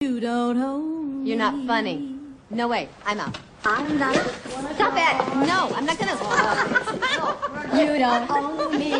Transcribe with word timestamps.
You 0.00 0.20
don't 0.20 0.58
own 0.58 1.24
You're 1.24 1.38
not 1.38 1.66
funny. 1.66 2.18
No 2.50 2.68
way. 2.68 2.86
I'm 3.06 3.18
out. 3.18 3.38
I'm 3.64 3.96
not. 3.98 4.14
Stop 4.14 4.92
it. 4.94 5.46
No, 5.46 5.72
I'm 5.74 5.86
not 5.86 5.98
gonna. 5.98 6.12
You 7.82 7.98
don't 7.98 8.30
own 8.30 8.78
me. 8.78 8.90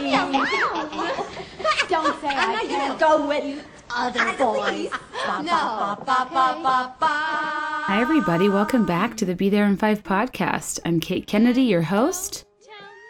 Don't 1.90 2.20
say 2.22 2.28
I 2.28 2.46
not 2.50 2.62
can't 2.66 2.98
gonna- 2.98 3.18
go 3.20 3.28
with 3.28 3.66
other 3.94 4.24
boys. 4.38 4.88
Ba, 5.26 6.28
ba, 6.32 6.94
ba. 6.98 7.06
Hi, 7.06 8.00
everybody. 8.00 8.48
Welcome 8.48 8.86
back 8.86 9.18
to 9.18 9.26
the 9.26 9.34
Be 9.34 9.50
There 9.50 9.66
in 9.66 9.76
Five 9.76 10.02
podcast. 10.02 10.80
I'm 10.86 10.98
Kate 11.00 11.26
Kennedy, 11.26 11.64
your 11.64 11.82
host, 11.82 12.46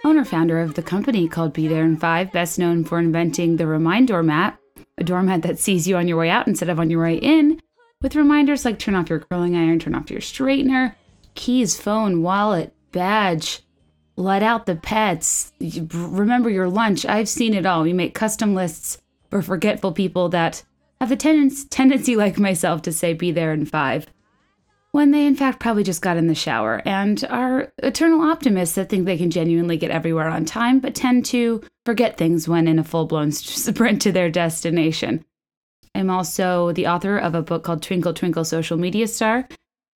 owner 0.04 0.24
founder 0.24 0.58
of 0.60 0.74
the 0.74 0.82
company 0.82 1.28
called 1.28 1.52
Be 1.52 1.68
There 1.68 1.84
in 1.84 1.96
Five, 1.98 2.32
best 2.32 2.58
known 2.58 2.82
for 2.82 2.98
inventing 2.98 3.58
the 3.58 3.66
Remind 3.68 4.08
Doormat, 4.08 4.56
a 4.98 5.04
doormat 5.04 5.42
that 5.42 5.60
sees 5.60 5.86
you 5.86 5.96
on 5.96 6.08
your 6.08 6.16
way 6.18 6.30
out 6.30 6.48
instead 6.48 6.68
of 6.68 6.80
on 6.80 6.90
your 6.90 7.02
way 7.02 7.14
in, 7.16 7.60
with 8.02 8.16
reminders 8.16 8.64
like 8.64 8.78
turn 8.78 8.94
off 8.94 9.10
your 9.10 9.20
curling 9.20 9.56
iron, 9.56 9.78
turn 9.78 9.94
off 9.94 10.10
your 10.10 10.20
straightener, 10.20 10.94
keys, 11.34 11.78
phone, 11.78 12.22
wallet, 12.22 12.72
badge, 12.92 13.62
let 14.16 14.42
out 14.42 14.66
the 14.66 14.76
pets, 14.76 15.52
remember 15.60 16.48
your 16.48 16.68
lunch. 16.68 17.04
I've 17.04 17.28
seen 17.28 17.54
it 17.54 17.66
all. 17.66 17.82
We 17.82 17.92
make 17.92 18.14
custom 18.14 18.54
lists 18.54 18.98
for 19.30 19.42
forgetful 19.42 19.92
people 19.92 20.28
that 20.30 20.62
have 21.00 21.10
the 21.10 21.16
ten- 21.16 21.50
tendency, 21.68 22.16
like 22.16 22.38
myself, 22.38 22.82
to 22.82 22.92
say 22.92 23.12
be 23.12 23.32
there 23.32 23.52
in 23.52 23.66
five 23.66 24.06
when 24.96 25.10
they 25.10 25.26
in 25.26 25.36
fact 25.36 25.60
probably 25.60 25.82
just 25.82 26.00
got 26.00 26.16
in 26.16 26.26
the 26.26 26.34
shower 26.34 26.80
and 26.86 27.22
are 27.28 27.70
eternal 27.82 28.22
optimists 28.22 28.76
that 28.76 28.88
think 28.88 29.04
they 29.04 29.18
can 29.18 29.30
genuinely 29.30 29.76
get 29.76 29.90
everywhere 29.90 30.26
on 30.26 30.42
time 30.42 30.80
but 30.80 30.94
tend 30.94 31.22
to 31.22 31.62
forget 31.84 32.16
things 32.16 32.48
when 32.48 32.66
in 32.66 32.78
a 32.78 32.84
full-blown 32.84 33.30
sprint 33.30 34.00
to 34.00 34.10
their 34.10 34.30
destination 34.30 35.22
i'm 35.96 36.10
also 36.10 36.72
the 36.72 36.86
author 36.86 37.16
of 37.16 37.34
a 37.34 37.42
book 37.42 37.64
called 37.64 37.82
twinkle 37.82 38.14
twinkle 38.14 38.44
social 38.44 38.76
media 38.76 39.06
star 39.06 39.48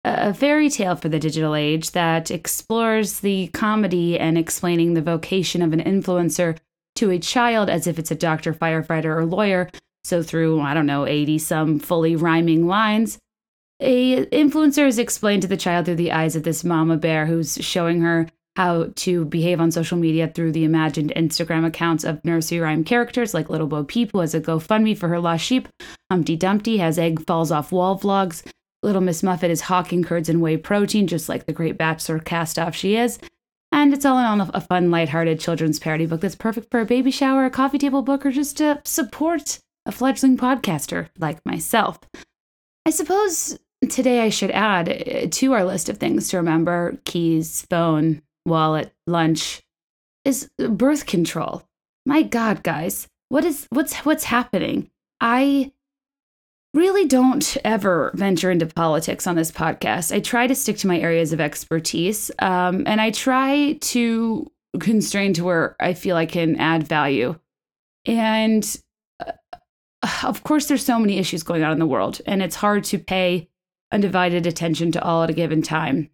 a 0.05 0.33
fairy 0.33 0.71
tale 0.71 0.97
for 0.97 1.11
the 1.11 1.19
digital 1.19 1.55
age 1.55 1.91
that 1.91 2.31
explores 2.31 3.20
the 3.20 3.48
comedy 3.48 4.19
and 4.19 4.39
explaining 4.39 4.95
the 4.95 5.03
vocation 5.03 5.61
of 5.61 5.75
an 5.75 5.81
influencer 5.81 6.57
to 6.95 7.11
a 7.11 7.19
child 7.19 7.69
as 7.69 7.87
if 7.87 7.98
it's 7.98 8.11
a 8.11 8.15
doctor 8.15 8.55
firefighter 8.55 9.17
or 9.17 9.27
lawyer. 9.27 9.69
So 10.05 10.23
through 10.23 10.61
i 10.61 10.73
don't 10.73 10.87
know 10.87 11.07
80 11.07 11.39
some 11.39 11.79
fully 11.79 12.17
rhyming 12.17 12.67
lines 12.67 13.19
a 13.81 14.25
influencer 14.27 14.87
is 14.87 14.98
explained 14.98 15.42
to 15.42 15.48
the 15.48 15.59
child 15.59 15.85
through 15.85 15.97
the 15.97 16.12
eyes 16.12 16.37
of 16.37 16.42
this 16.42 16.64
mama 16.64 16.97
bear 16.97 17.27
who's 17.27 17.59
showing 17.61 18.01
her 18.01 18.27
how 18.56 18.89
to 18.97 19.25
behave 19.27 19.61
on 19.61 19.70
social 19.70 19.97
media 19.97 20.29
through 20.29 20.53
the 20.53 20.65
imagined 20.65 21.12
Instagram 21.17 21.65
accounts 21.65 22.05
of 22.05 22.25
nursery 22.25 22.59
rhyme 22.61 22.84
characters 22.84 23.33
like 23.33 23.48
Little 23.48 23.67
Bo 23.67 23.84
Peep, 23.84 24.12
who 24.12 24.19
has 24.19 24.34
a 24.34 24.41
GoFundMe 24.41 24.97
for 24.97 25.09
her 25.09 25.20
lost 25.20 25.45
sheep. 25.45 25.69
Humpty 26.11 26.37
Dumpty 26.37 26.79
has 26.79 26.98
egg 26.98 27.25
falls 27.27 27.51
off 27.51 27.73
wall 27.73 27.98
vlogs. 27.98 28.45
Little 28.83 29.03
Miss 29.03 29.23
Muffet 29.23 29.51
is 29.51 29.62
hawking 29.62 30.03
curds 30.03 30.29
and 30.29 30.41
whey 30.41 30.57
protein, 30.57 31.07
just 31.07 31.29
like 31.29 31.47
the 31.47 31.53
great 31.53 31.79
bachelor 31.79 32.19
cast 32.19 32.59
off 32.59 32.75
she 32.75 32.97
is. 32.97 33.19
And 33.73 33.95
it's 33.95 34.05
all 34.05 34.19
in 34.19 34.41
all 34.41 34.51
a 34.53 34.61
fun, 34.61 34.91
lighthearted 34.91 35.39
children's 35.39 35.79
parody 35.79 36.07
book 36.07 36.20
that's 36.20 36.35
perfect 36.35 36.70
for 36.70 36.81
a 36.81 36.87
baby 36.87 37.11
shower, 37.11 37.45
a 37.45 37.51
coffee 37.51 37.79
table 37.79 38.03
book, 38.03 38.27
or 38.27 38.31
just 38.31 38.57
to 38.57 38.81
support 38.85 39.61
a 39.87 39.92
fledgling 39.92 40.37
podcaster 40.37 41.09
like 41.19 41.45
myself. 41.47 42.01
I 42.85 42.91
suppose 42.91 43.59
today 43.89 44.20
I 44.20 44.29
should 44.31 44.51
add 44.51 44.89
uh, 44.89 45.29
to 45.31 45.53
our 45.53 45.64
list 45.64 45.89
of 45.89 45.98
things 45.98 46.29
to 46.29 46.39
remember 46.39 46.98
keys, 47.05 47.67
phone, 47.70 48.23
wallet, 48.51 48.93
lunch 49.06 49.62
is 50.25 50.51
birth 50.59 51.06
control. 51.06 51.62
My 52.05 52.23
god, 52.23 52.62
guys, 52.62 53.09
what 53.31 53.45
is 53.45 53.67
what's 53.70 53.97
what's 53.98 54.25
happening? 54.25 54.91
I 55.20 55.73
really 56.75 57.07
don't 57.07 57.57
ever 57.65 58.12
venture 58.15 58.51
into 58.51 58.67
politics 58.67 59.27
on 59.27 59.37
this 59.37 59.51
podcast. 59.51 60.15
I 60.15 60.20
try 60.20 60.47
to 60.47 60.55
stick 60.55 60.77
to 60.79 60.87
my 60.87 60.98
areas 60.98 61.33
of 61.33 61.41
expertise, 61.41 62.31
um, 62.39 62.84
and 62.87 63.01
I 63.01 63.11
try 63.11 63.79
to 63.81 64.51
constrain 64.79 65.33
to 65.35 65.45
where 65.45 65.77
I 65.80 65.95
feel 65.95 66.17
I 66.17 66.27
can 66.27 66.57
add 66.57 66.86
value. 66.86 67.39
And 68.07 68.64
uh, 69.24 69.33
of 70.23 70.42
course, 70.45 70.67
there's 70.67 70.85
so 70.85 70.98
many 70.98 71.19
issues 71.19 71.42
going 71.42 71.63
on 71.63 71.73
in 71.73 71.79
the 71.79 71.86
world, 71.86 72.20
and 72.27 72.42
it's 72.42 72.57
hard 72.57 72.85
to 72.85 72.98
pay 72.98 73.48
undivided 73.92 74.47
attention 74.47 74.92
to 74.92 75.03
all 75.03 75.23
at 75.23 75.30
a 75.30 75.35
given 75.35 75.63
time. 75.63 76.11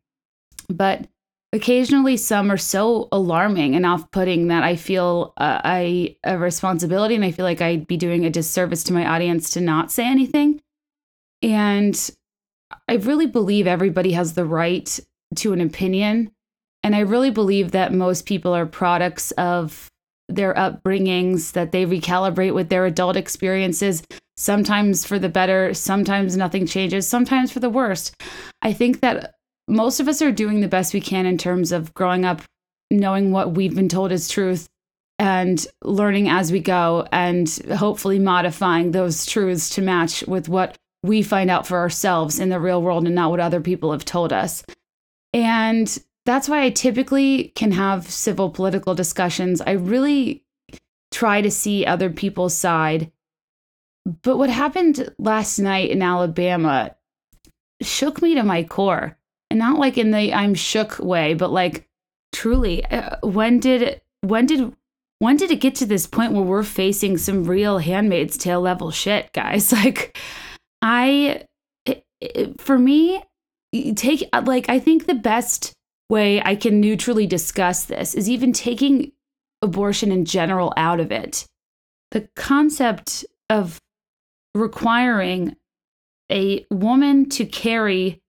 But 0.68 1.06
occasionally, 1.52 2.16
some 2.16 2.50
are 2.50 2.56
so 2.56 3.08
alarming 3.12 3.74
and 3.74 3.86
off 3.86 4.10
putting 4.10 4.48
that 4.48 4.62
I 4.62 4.76
feel 4.76 5.32
uh, 5.36 5.60
I 5.64 6.16
a 6.24 6.38
responsibility 6.38 7.14
and 7.14 7.24
I 7.24 7.30
feel 7.30 7.44
like 7.44 7.60
I'd 7.60 7.86
be 7.86 7.96
doing 7.96 8.24
a 8.24 8.30
disservice 8.30 8.84
to 8.84 8.92
my 8.92 9.06
audience 9.06 9.50
to 9.50 9.60
not 9.60 9.90
say 9.90 10.06
anything. 10.06 10.60
And 11.42 12.10
I 12.88 12.96
really 12.96 13.26
believe 13.26 13.66
everybody 13.66 14.12
has 14.12 14.34
the 14.34 14.44
right 14.44 14.98
to 15.36 15.52
an 15.52 15.60
opinion. 15.60 16.30
And 16.82 16.94
I 16.94 17.00
really 17.00 17.30
believe 17.30 17.72
that 17.72 17.92
most 17.92 18.26
people 18.26 18.54
are 18.54 18.66
products 18.66 19.32
of 19.32 19.90
their 20.28 20.54
upbringings, 20.54 21.52
that 21.52 21.72
they 21.72 21.86
recalibrate 21.86 22.54
with 22.54 22.68
their 22.68 22.84
adult 22.84 23.16
experiences, 23.16 24.02
sometimes 24.36 25.04
for 25.04 25.18
the 25.18 25.28
better, 25.28 25.72
sometimes 25.72 26.36
nothing 26.36 26.66
changes, 26.66 27.08
sometimes 27.08 27.52
for 27.52 27.60
the 27.60 27.70
worst. 27.70 28.14
I 28.62 28.72
think 28.72 29.00
that 29.00 29.35
most 29.68 30.00
of 30.00 30.08
us 30.08 30.22
are 30.22 30.32
doing 30.32 30.60
the 30.60 30.68
best 30.68 30.94
we 30.94 31.00
can 31.00 31.26
in 31.26 31.38
terms 31.38 31.72
of 31.72 31.94
growing 31.94 32.24
up, 32.24 32.42
knowing 32.90 33.32
what 33.32 33.52
we've 33.54 33.74
been 33.74 33.88
told 33.88 34.12
is 34.12 34.28
truth, 34.28 34.68
and 35.18 35.66
learning 35.82 36.28
as 36.28 36.52
we 36.52 36.60
go, 36.60 37.06
and 37.10 37.48
hopefully 37.76 38.18
modifying 38.18 38.90
those 38.90 39.26
truths 39.26 39.70
to 39.70 39.82
match 39.82 40.22
with 40.26 40.48
what 40.48 40.76
we 41.02 41.22
find 41.22 41.50
out 41.50 41.66
for 41.66 41.78
ourselves 41.78 42.38
in 42.38 42.48
the 42.48 42.60
real 42.60 42.82
world 42.82 43.06
and 43.06 43.14
not 43.14 43.30
what 43.30 43.40
other 43.40 43.60
people 43.60 43.92
have 43.92 44.04
told 44.04 44.32
us. 44.32 44.64
And 45.32 45.98
that's 46.24 46.48
why 46.48 46.62
I 46.62 46.70
typically 46.70 47.52
can 47.54 47.72
have 47.72 48.10
civil 48.10 48.50
political 48.50 48.94
discussions. 48.94 49.60
I 49.60 49.72
really 49.72 50.44
try 51.12 51.40
to 51.40 51.50
see 51.50 51.86
other 51.86 52.10
people's 52.10 52.56
side. 52.56 53.12
But 54.22 54.36
what 54.36 54.50
happened 54.50 55.14
last 55.18 55.58
night 55.58 55.90
in 55.90 56.02
Alabama 56.02 56.96
shook 57.80 58.20
me 58.22 58.34
to 58.34 58.42
my 58.42 58.64
core. 58.64 59.16
And 59.56 59.60
not 59.60 59.78
like 59.78 59.96
in 59.96 60.10
the 60.10 60.34
I'm 60.34 60.52
shook 60.52 60.98
way, 60.98 61.32
but 61.32 61.50
like 61.50 61.88
truly 62.30 62.84
uh, 62.84 63.16
when 63.22 63.58
did 63.58 64.02
when 64.20 64.44
did 64.44 64.76
when 65.18 65.38
did 65.38 65.50
it 65.50 65.62
get 65.62 65.74
to 65.76 65.86
this 65.86 66.06
point 66.06 66.34
where 66.34 66.42
we're 66.42 66.62
facing 66.62 67.16
some 67.16 67.44
real 67.44 67.78
handmaid's 67.78 68.36
tale 68.36 68.60
level 68.60 68.90
shit, 68.90 69.32
guys? 69.32 69.72
Like 69.72 70.18
I 70.82 71.46
it, 71.86 72.04
it, 72.20 72.60
for 72.60 72.78
me 72.78 73.24
take 73.94 74.28
like 74.44 74.68
I 74.68 74.78
think 74.78 75.06
the 75.06 75.14
best 75.14 75.72
way 76.10 76.42
I 76.42 76.54
can 76.54 76.78
neutrally 76.78 77.26
discuss 77.26 77.86
this 77.86 78.14
is 78.14 78.28
even 78.28 78.52
taking 78.52 79.12
abortion 79.62 80.12
in 80.12 80.26
general 80.26 80.74
out 80.76 81.00
of 81.00 81.10
it. 81.10 81.46
The 82.10 82.28
concept 82.36 83.24
of 83.48 83.80
requiring 84.54 85.56
a 86.30 86.66
woman 86.70 87.30
to 87.30 87.46
carry 87.46 88.20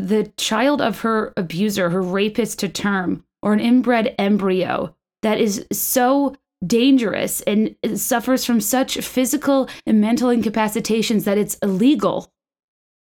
the 0.00 0.32
child 0.36 0.80
of 0.80 1.00
her 1.00 1.32
abuser, 1.36 1.90
her 1.90 2.02
rapist 2.02 2.58
to 2.60 2.68
term, 2.68 3.24
or 3.42 3.52
an 3.52 3.60
inbred 3.60 4.14
embryo 4.18 4.94
that 5.22 5.38
is 5.38 5.66
so 5.72 6.34
dangerous 6.66 7.40
and 7.42 7.74
suffers 7.94 8.44
from 8.44 8.60
such 8.60 8.98
physical 8.98 9.68
and 9.86 10.00
mental 10.00 10.28
incapacitations 10.28 11.24
that 11.24 11.38
it's 11.38 11.56
illegal. 11.62 12.32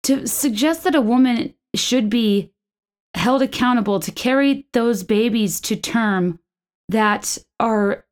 To 0.04 0.26
suggest 0.26 0.84
that 0.84 0.94
a 0.94 1.00
woman 1.00 1.54
should 1.74 2.10
be 2.10 2.52
held 3.14 3.42
accountable 3.42 4.00
to 4.00 4.12
carry 4.12 4.66
those 4.72 5.02
babies 5.02 5.60
to 5.60 5.76
term 5.76 6.38
that 6.88 7.38
are 7.58 8.04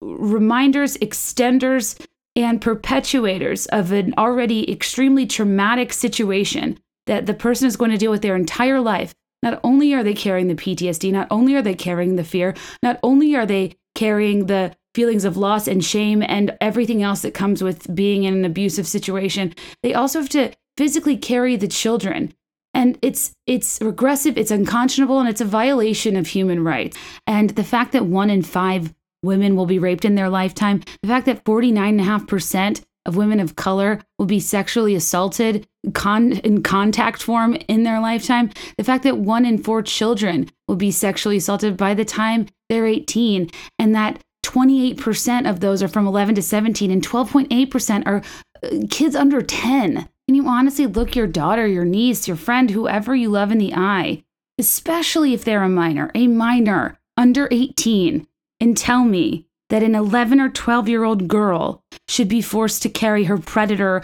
reminders, 0.00 0.96
extenders, 0.98 1.98
and 2.34 2.60
perpetuators 2.60 3.66
of 3.66 3.92
an 3.92 4.14
already 4.18 4.70
extremely 4.70 5.26
traumatic 5.26 5.92
situation 5.92 6.78
that 7.06 7.26
the 7.26 7.34
person 7.34 7.66
is 7.66 7.76
going 7.76 7.90
to 7.90 7.98
deal 7.98 8.10
with 8.10 8.22
their 8.22 8.36
entire 8.36 8.80
life. 8.80 9.14
Not 9.42 9.60
only 9.62 9.92
are 9.94 10.02
they 10.02 10.14
carrying 10.14 10.48
the 10.48 10.54
PTSD, 10.54 11.12
not 11.12 11.28
only 11.30 11.54
are 11.54 11.62
they 11.62 11.74
carrying 11.74 12.16
the 12.16 12.24
fear, 12.24 12.54
not 12.82 12.98
only 13.02 13.34
are 13.36 13.46
they 13.46 13.76
carrying 13.94 14.46
the 14.46 14.74
feelings 14.94 15.24
of 15.24 15.36
loss 15.36 15.68
and 15.68 15.84
shame 15.84 16.22
and 16.22 16.56
everything 16.60 17.02
else 17.02 17.22
that 17.22 17.34
comes 17.34 17.62
with 17.62 17.94
being 17.94 18.24
in 18.24 18.34
an 18.34 18.44
abusive 18.44 18.86
situation, 18.86 19.54
they 19.82 19.94
also 19.94 20.20
have 20.20 20.28
to 20.30 20.52
physically 20.76 21.16
carry 21.16 21.56
the 21.56 21.68
children 21.68 22.32
and 22.76 22.98
it's 23.00 23.34
it's 23.46 23.80
regressive 23.80 24.36
it's 24.36 24.50
unconscionable 24.50 25.18
and 25.18 25.28
it's 25.28 25.40
a 25.40 25.46
violation 25.46 26.14
of 26.16 26.28
human 26.28 26.62
rights 26.62 26.96
and 27.26 27.50
the 27.50 27.64
fact 27.64 27.92
that 27.92 28.04
one 28.04 28.28
in 28.28 28.42
five 28.42 28.94
women 29.22 29.56
will 29.56 29.66
be 29.66 29.78
raped 29.78 30.04
in 30.04 30.14
their 30.14 30.28
lifetime 30.28 30.82
the 31.02 31.08
fact 31.08 31.26
that 31.26 31.42
49.5% 31.44 32.84
of 33.06 33.16
women 33.16 33.40
of 33.40 33.56
color 33.56 34.00
will 34.18 34.26
be 34.26 34.40
sexually 34.40 34.94
assaulted 34.94 35.66
con- 35.94 36.32
in 36.38 36.62
contact 36.62 37.22
form 37.22 37.54
in 37.68 37.84
their 37.84 38.00
lifetime. 38.00 38.50
The 38.76 38.84
fact 38.84 39.04
that 39.04 39.18
one 39.18 39.46
in 39.46 39.58
four 39.58 39.82
children 39.82 40.50
will 40.68 40.76
be 40.76 40.90
sexually 40.90 41.38
assaulted 41.38 41.76
by 41.76 41.94
the 41.94 42.04
time 42.04 42.46
they're 42.68 42.86
18 42.86 43.50
and 43.78 43.94
that 43.94 44.22
28% 44.44 45.48
of 45.48 45.60
those 45.60 45.82
are 45.82 45.88
from 45.88 46.06
11 46.06 46.34
to 46.36 46.42
17 46.42 46.90
and 46.90 47.06
12.8% 47.06 48.06
are 48.06 48.22
uh, 48.62 48.86
kids 48.90 49.16
under 49.16 49.42
10 49.42 50.08
Can 50.26 50.34
you 50.34 50.46
honestly 50.46 50.86
look 50.86 51.14
your 51.14 51.26
daughter, 51.26 51.66
your 51.66 51.84
niece, 51.84 52.26
your 52.26 52.36
friend, 52.36 52.70
whoever 52.70 53.14
you 53.14 53.28
love 53.28 53.50
in 53.50 53.58
the 53.58 53.74
eye, 53.74 54.24
especially 54.58 55.34
if 55.34 55.44
they're 55.44 55.62
a 55.62 55.68
minor, 55.68 56.10
a 56.14 56.26
minor 56.26 56.98
under 57.16 57.48
18, 57.50 58.26
and 58.60 58.76
tell 58.76 59.04
me 59.04 59.46
that 59.70 59.82
an 59.82 59.94
11 59.94 60.40
or 60.40 60.48
12 60.48 60.88
year 60.88 61.04
old 61.04 61.28
girl 61.28 61.82
should 62.08 62.28
be 62.28 62.42
forced 62.42 62.82
to 62.82 62.88
carry 62.88 63.24
her 63.24 63.38
predator 63.38 64.02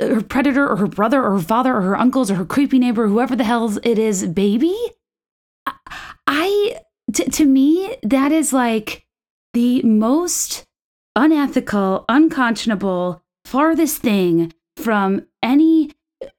her 0.00 0.22
predator 0.22 0.68
or 0.68 0.76
her 0.76 0.86
brother 0.86 1.22
or 1.22 1.32
her 1.32 1.42
father 1.42 1.74
or 1.74 1.82
her 1.82 1.96
uncles 1.96 2.30
or 2.30 2.34
her 2.34 2.44
creepy 2.44 2.78
neighbor 2.78 3.08
whoever 3.08 3.34
the 3.34 3.44
hell 3.44 3.78
it 3.82 3.98
is 3.98 4.26
baby? 4.26 4.76
I 6.26 6.80
t- 7.12 7.24
to 7.24 7.44
me 7.44 7.96
that 8.02 8.32
is 8.32 8.52
like 8.52 9.06
the 9.54 9.82
most 9.82 10.66
unethical 11.16 12.04
unconscionable 12.08 13.22
farthest 13.44 14.02
thing 14.02 14.52
from 14.76 15.26
any 15.42 15.92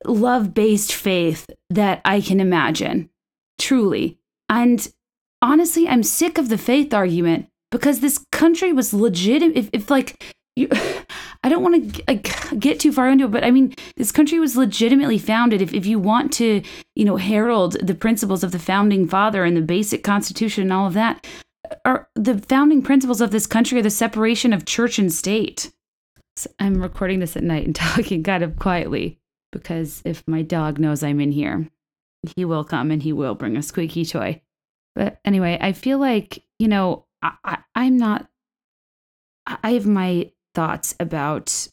love 0.05 0.53
based 0.53 0.93
faith 0.93 1.49
that 1.69 2.01
i 2.05 2.21
can 2.21 2.39
imagine. 2.39 3.09
Truly. 3.57 4.19
And 4.47 4.87
honestly 5.41 5.87
i'm 5.87 6.03
sick 6.03 6.37
of 6.37 6.49
the 6.49 6.57
faith 6.57 6.93
argument 6.93 7.48
because 7.71 7.99
this 7.99 8.23
country 8.31 8.73
was 8.73 8.93
legitimate 8.93 9.57
if, 9.57 9.69
if 9.73 9.89
like 9.89 10.35
you, 10.55 10.67
I 11.43 11.49
don't 11.49 11.63
want 11.63 11.95
to 11.95 12.03
like, 12.07 12.59
get 12.59 12.79
too 12.79 12.91
far 12.91 13.09
into 13.09 13.25
it, 13.25 13.31
but 13.31 13.43
I 13.43 13.51
mean, 13.51 13.73
this 13.95 14.11
country 14.11 14.39
was 14.39 14.57
legitimately 14.57 15.17
founded. 15.17 15.61
If, 15.61 15.73
if 15.73 15.85
you 15.85 15.97
want 15.97 16.33
to, 16.33 16.61
you 16.95 17.05
know, 17.05 17.15
herald 17.15 17.77
the 17.81 17.95
principles 17.95 18.43
of 18.43 18.51
the 18.51 18.59
founding 18.59 19.07
father 19.07 19.45
and 19.45 19.55
the 19.55 19.61
basic 19.61 20.03
constitution 20.03 20.63
and 20.63 20.73
all 20.73 20.87
of 20.87 20.93
that, 20.95 21.25
are 21.85 22.09
the 22.15 22.39
founding 22.39 22.81
principles 22.81 23.21
of 23.21 23.31
this 23.31 23.47
country 23.47 23.79
are 23.79 23.83
the 23.83 23.89
separation 23.89 24.53
of 24.53 24.65
church 24.65 24.99
and 24.99 25.13
state. 25.13 25.71
So 26.35 26.49
I'm 26.59 26.81
recording 26.81 27.19
this 27.19 27.37
at 27.37 27.43
night 27.43 27.65
and 27.65 27.75
talking 27.75 28.23
kind 28.23 28.43
of 28.43 28.59
quietly 28.59 29.19
because 29.51 30.01
if 30.05 30.23
my 30.27 30.41
dog 30.41 30.79
knows 30.79 31.03
I'm 31.03 31.19
in 31.19 31.31
here, 31.31 31.67
he 32.35 32.43
will 32.43 32.63
come 32.63 32.91
and 32.91 33.01
he 33.01 33.13
will 33.13 33.35
bring 33.35 33.55
a 33.55 33.61
squeaky 33.63 34.05
toy. 34.05 34.41
But 34.95 35.19
anyway, 35.23 35.57
I 35.61 35.71
feel 35.71 35.99
like, 35.99 36.43
you 36.57 36.67
know, 36.67 37.05
I, 37.21 37.33
I, 37.43 37.57
I'm 37.75 37.97
not, 37.97 38.27
I 39.45 39.71
have 39.71 39.85
my 39.85 40.31
thoughts 40.55 40.95
about 40.99 41.67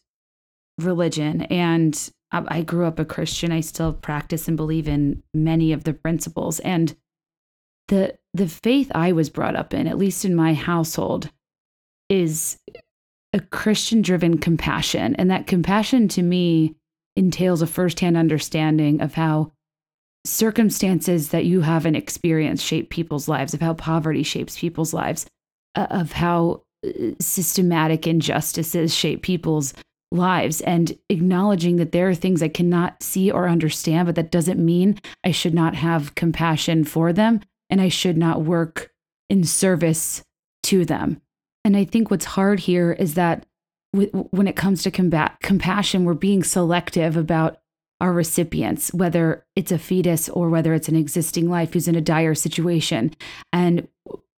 religion 0.79 1.43
and 1.43 2.11
I 2.33 2.63
grew 2.63 2.87
up 2.87 2.99
a 2.99 3.05
Christian. 3.05 3.53
I 3.53 3.61
still 3.61 3.93
practice 3.93 4.49
and 4.49 4.57
believe 4.57 4.89
in 4.89 5.23
many 5.33 5.73
of 5.73 5.85
the 5.85 5.95
principles 5.95 6.61
and 6.61 6.95
the 7.89 8.19
the 8.35 8.49
faith 8.49 8.91
I 8.95 9.13
was 9.13 9.31
brought 9.31 9.57
up 9.57 9.73
in, 9.73 9.87
at 9.87 9.97
least 9.97 10.25
in 10.25 10.35
my 10.35 10.53
household, 10.53 11.31
is 12.09 12.59
a 13.33 13.41
Christian 13.41 14.03
driven 14.03 14.39
compassion. 14.39 15.15
And 15.17 15.31
that 15.31 15.47
compassion 15.47 16.09
to 16.09 16.23
me 16.23 16.75
entails 17.17 17.63
a 17.63 17.67
firsthand 17.67 18.17
understanding 18.17 19.01
of 19.01 19.15
how 19.15 19.53
circumstances 20.27 21.29
that 21.31 21.45
you 21.45 21.63
haven't 21.63 21.95
experienced 21.95 22.65
shape 22.65 22.91
people's 22.91 23.29
lives, 23.29 23.55
of 23.55 23.61
how 23.61 23.73
poverty 23.73 24.23
shapes 24.23 24.59
people's 24.59 24.93
lives, 24.93 25.27
of 25.77 26.13
how 26.13 26.63
uh, 26.87 26.91
systematic 27.21 28.07
injustices 28.07 28.95
shape 28.95 29.23
people's 29.23 29.75
lives 30.13 30.61
and 30.63 30.97
acknowledging 31.09 31.77
that 31.77 31.93
there 31.93 32.09
are 32.09 32.15
things 32.15 32.43
I 32.43 32.49
cannot 32.49 33.03
see 33.03 33.31
or 33.31 33.49
understand, 33.49 34.07
but 34.07 34.15
that 34.15 34.31
doesn't 34.31 34.65
mean 34.65 35.01
I 35.25 35.31
should 35.31 35.55
not 35.55 35.75
have 35.75 36.15
compassion 36.15 36.85
for 36.85 37.13
them 37.13 37.41
and 37.71 37.81
I 37.81 37.89
should 37.89 38.17
not 38.17 38.43
work 38.43 38.93
in 39.29 39.45
service 39.45 40.23
to 40.65 40.85
them. 40.85 41.21
And 41.65 41.77
I 41.77 41.85
think 41.85 42.11
what's 42.11 42.25
hard 42.25 42.61
here 42.61 42.93
is 42.93 43.15
that 43.15 43.47
when 43.93 44.47
it 44.47 44.57
comes 44.57 44.83
to 44.83 44.91
combat 44.91 45.39
compassion, 45.43 46.05
we're 46.05 46.15
being 46.15 46.45
selective 46.45 47.17
about 47.17 47.59
our 48.01 48.13
recipients, 48.13 48.93
whether 48.93 49.45
it's 49.57 49.73
a 49.73 49.79
fetus 49.79 50.29
or 50.29 50.51
whether 50.51 50.75
it's 50.75 50.89
an 50.89 50.97
existing 50.97 51.49
life 51.49 51.73
who's 51.73 51.89
in 51.89 51.95
a 51.95 52.01
dire 52.01 52.35
situation. 52.35 53.15
And 53.53 53.89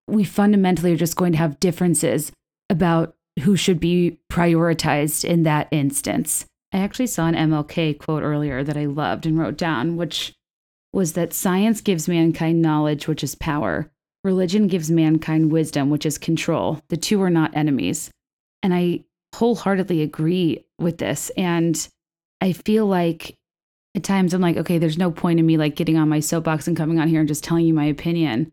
we 0.07 0.23
fundamentally 0.23 0.93
are 0.93 0.97
just 0.97 1.15
going 1.15 1.33
to 1.33 1.37
have 1.37 1.59
differences 1.59 2.31
about 2.69 3.15
who 3.43 3.55
should 3.55 3.79
be 3.79 4.19
prioritized 4.31 5.23
in 5.23 5.43
that 5.43 5.67
instance. 5.71 6.45
I 6.73 6.79
actually 6.79 7.07
saw 7.07 7.27
an 7.27 7.35
MLK 7.35 7.99
quote 7.99 8.23
earlier 8.23 8.63
that 8.63 8.77
I 8.77 8.85
loved 8.85 9.25
and 9.25 9.37
wrote 9.37 9.57
down, 9.57 9.95
which 9.95 10.33
was 10.93 11.13
that 11.13 11.33
science 11.33 11.81
gives 11.81 12.07
mankind 12.07 12.61
knowledge, 12.61 13.07
which 13.07 13.23
is 13.23 13.35
power. 13.35 13.91
Religion 14.23 14.67
gives 14.67 14.89
mankind 14.89 15.51
wisdom, 15.51 15.89
which 15.89 16.05
is 16.05 16.17
control. 16.17 16.81
The 16.89 16.97
two 16.97 17.21
are 17.21 17.29
not 17.29 17.55
enemies. 17.55 18.09
And 18.63 18.73
I 18.73 19.05
wholeheartedly 19.35 20.01
agree 20.01 20.65
with 20.79 20.97
this. 20.97 21.29
And 21.37 21.87
I 22.41 22.53
feel 22.53 22.85
like 22.85 23.37
at 23.95 24.03
times 24.03 24.33
I'm 24.33 24.41
like, 24.41 24.57
okay, 24.57 24.77
there's 24.77 24.97
no 24.97 25.11
point 25.11 25.39
in 25.39 25.45
me 25.45 25.57
like 25.57 25.75
getting 25.75 25.97
on 25.97 26.09
my 26.09 26.19
soapbox 26.19 26.67
and 26.67 26.75
coming 26.75 26.99
on 26.99 27.07
here 27.07 27.19
and 27.19 27.27
just 27.27 27.43
telling 27.43 27.65
you 27.65 27.73
my 27.73 27.85
opinion 27.85 28.51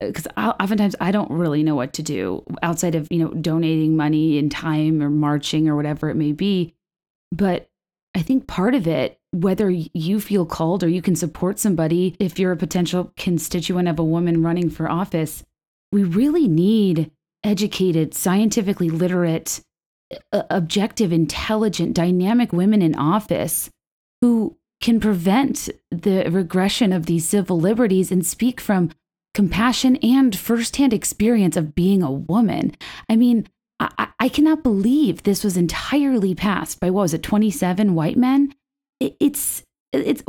because 0.00 0.26
oftentimes 0.36 0.94
I 1.00 1.10
don't 1.10 1.30
really 1.30 1.62
know 1.62 1.74
what 1.74 1.94
to 1.94 2.02
do 2.02 2.44
outside 2.62 2.94
of 2.94 3.08
you 3.10 3.18
know 3.18 3.30
donating 3.30 3.96
money 3.96 4.38
and 4.38 4.50
time 4.50 5.02
or 5.02 5.10
marching 5.10 5.68
or 5.68 5.76
whatever 5.76 6.10
it 6.10 6.16
may 6.16 6.32
be. 6.32 6.74
But 7.32 7.68
I 8.14 8.22
think 8.22 8.46
part 8.46 8.74
of 8.74 8.86
it, 8.86 9.18
whether 9.32 9.70
you 9.70 10.20
feel 10.20 10.46
called 10.46 10.82
or 10.82 10.88
you 10.88 11.02
can 11.02 11.16
support 11.16 11.58
somebody, 11.58 12.16
if 12.18 12.38
you're 12.38 12.52
a 12.52 12.56
potential 12.56 13.12
constituent 13.16 13.88
of 13.88 13.98
a 13.98 14.04
woman 14.04 14.42
running 14.42 14.70
for 14.70 14.90
office, 14.90 15.44
we 15.92 16.02
really 16.02 16.48
need 16.48 17.10
educated, 17.44 18.14
scientifically 18.14 18.88
literate, 18.88 19.60
objective, 20.32 21.12
intelligent, 21.12 21.94
dynamic 21.94 22.52
women 22.52 22.80
in 22.80 22.94
office 22.94 23.70
who 24.20 24.56
can 24.80 25.00
prevent 25.00 25.68
the 25.90 26.28
regression 26.30 26.92
of 26.92 27.06
these 27.06 27.28
civil 27.28 27.58
liberties 27.58 28.10
and 28.10 28.26
speak 28.26 28.60
from 28.60 28.90
compassion 29.36 29.96
and 29.96 30.34
firsthand 30.34 30.94
experience 30.94 31.58
of 31.58 31.74
being 31.74 32.02
a 32.02 32.10
woman. 32.10 32.74
I 33.06 33.16
mean, 33.16 33.46
I, 33.78 34.08
I 34.18 34.30
cannot 34.30 34.62
believe 34.62 35.22
this 35.22 35.44
was 35.44 35.58
entirely 35.58 36.34
passed 36.34 36.80
by 36.80 36.88
what 36.88 37.02
was 37.02 37.12
it, 37.12 37.22
27 37.22 37.94
white 37.94 38.16
men? 38.16 38.54
It, 38.98 39.14
it's 39.20 39.62
it's 39.92 40.22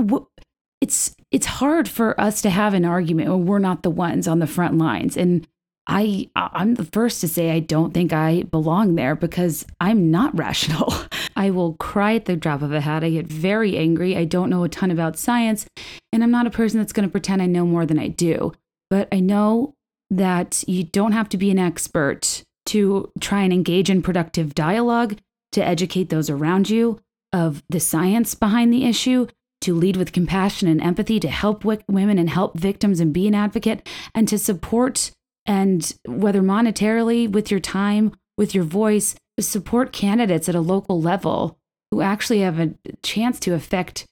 it's 0.82 1.16
it's 1.32 1.46
hard 1.46 1.88
for 1.88 2.20
us 2.20 2.42
to 2.42 2.50
have 2.50 2.74
an 2.74 2.84
argument 2.84 3.30
when 3.30 3.46
we're 3.46 3.60
not 3.60 3.82
the 3.82 3.90
ones 3.90 4.28
on 4.28 4.40
the 4.40 4.46
front 4.46 4.78
lines. 4.78 5.16
And 5.16 5.48
I 5.88 6.30
I'm 6.36 6.74
the 6.74 6.84
first 6.84 7.22
to 7.22 7.30
say 7.30 7.52
I 7.52 7.62
don't 7.62 7.94
think 7.94 8.12
I 8.12 8.44
belong 8.44 8.96
there 8.96 9.16
because 9.16 9.66
I'm 9.80 10.12
not 10.12 10.38
rational. 10.38 10.94
I 11.38 11.50
will 11.52 11.76
cry 11.76 12.16
at 12.16 12.26
the 12.26 12.36
drop 12.36 12.62
of 12.62 12.74
a 12.74 12.82
hat. 12.82 13.06
I 13.06 13.12
get 13.12 13.28
very 13.28 13.78
angry. 13.78 14.18
I 14.18 14.26
don't 14.26 14.50
know 14.50 14.66
a 14.66 14.70
ton 14.70 14.92
about 14.92 15.18
science, 15.18 15.66
and 16.12 16.26
I'm 16.26 16.32
not 16.32 16.46
a 16.46 16.52
person 16.52 16.78
that's 16.78 16.92
going 16.92 17.08
to 17.08 17.12
pretend 17.12 17.42
I 17.42 17.46
know 17.46 17.66
more 17.66 17.86
than 17.86 18.00
I 18.00 18.10
do 18.10 18.52
but 18.90 19.08
I 19.12 19.20
know 19.20 19.74
that 20.10 20.64
you 20.68 20.84
don't 20.84 21.12
have 21.12 21.30
to 21.30 21.38
be 21.38 21.52
an 21.52 21.60
expert 21.60 22.44
to 22.68 23.12
try 23.20 23.44
and 23.44 23.54
engage 23.54 23.90
in 23.90 24.02
productive 24.02 24.56
dialogue, 24.56 25.18
to 25.54 25.66
educate 25.66 26.10
those 26.10 26.30
around 26.30 26.70
you 26.70 27.00
of 27.34 27.64
the 27.70 27.80
science 27.80 28.36
behind 28.36 28.72
the 28.72 28.86
issue, 28.86 29.28
to 29.62 29.74
lead 29.74 29.98
with 29.98 30.14
compassion 30.14 30.68
and 30.68 30.82
empathy, 30.82 31.20
to 31.20 31.30
help 31.30 31.66
women 31.66 32.18
and 32.18 32.30
help 32.30 32.58
victims 32.58 33.00
and 33.00 33.14
be 33.14 33.28
an 33.28 33.36
advocate, 33.36 33.88
and 34.14 34.28
to 34.28 34.38
support 34.38 35.12
and 35.46 35.96
whether 36.06 36.42
monetarily, 36.42 37.30
with 37.30 37.50
your 37.50 37.60
time, 37.60 38.12
with 38.38 38.54
your 38.54 38.66
voice, 38.66 39.16
support 39.40 39.94
candidates 39.94 40.50
at 40.50 40.56
a 40.56 40.62
local 40.62 41.02
level 41.02 41.58
who 41.92 42.02
actually 42.02 42.42
have 42.42 42.60
a 42.60 42.74
chance 43.02 43.40
to 43.40 43.54
affect 43.54 44.06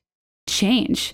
change. 0.48 1.14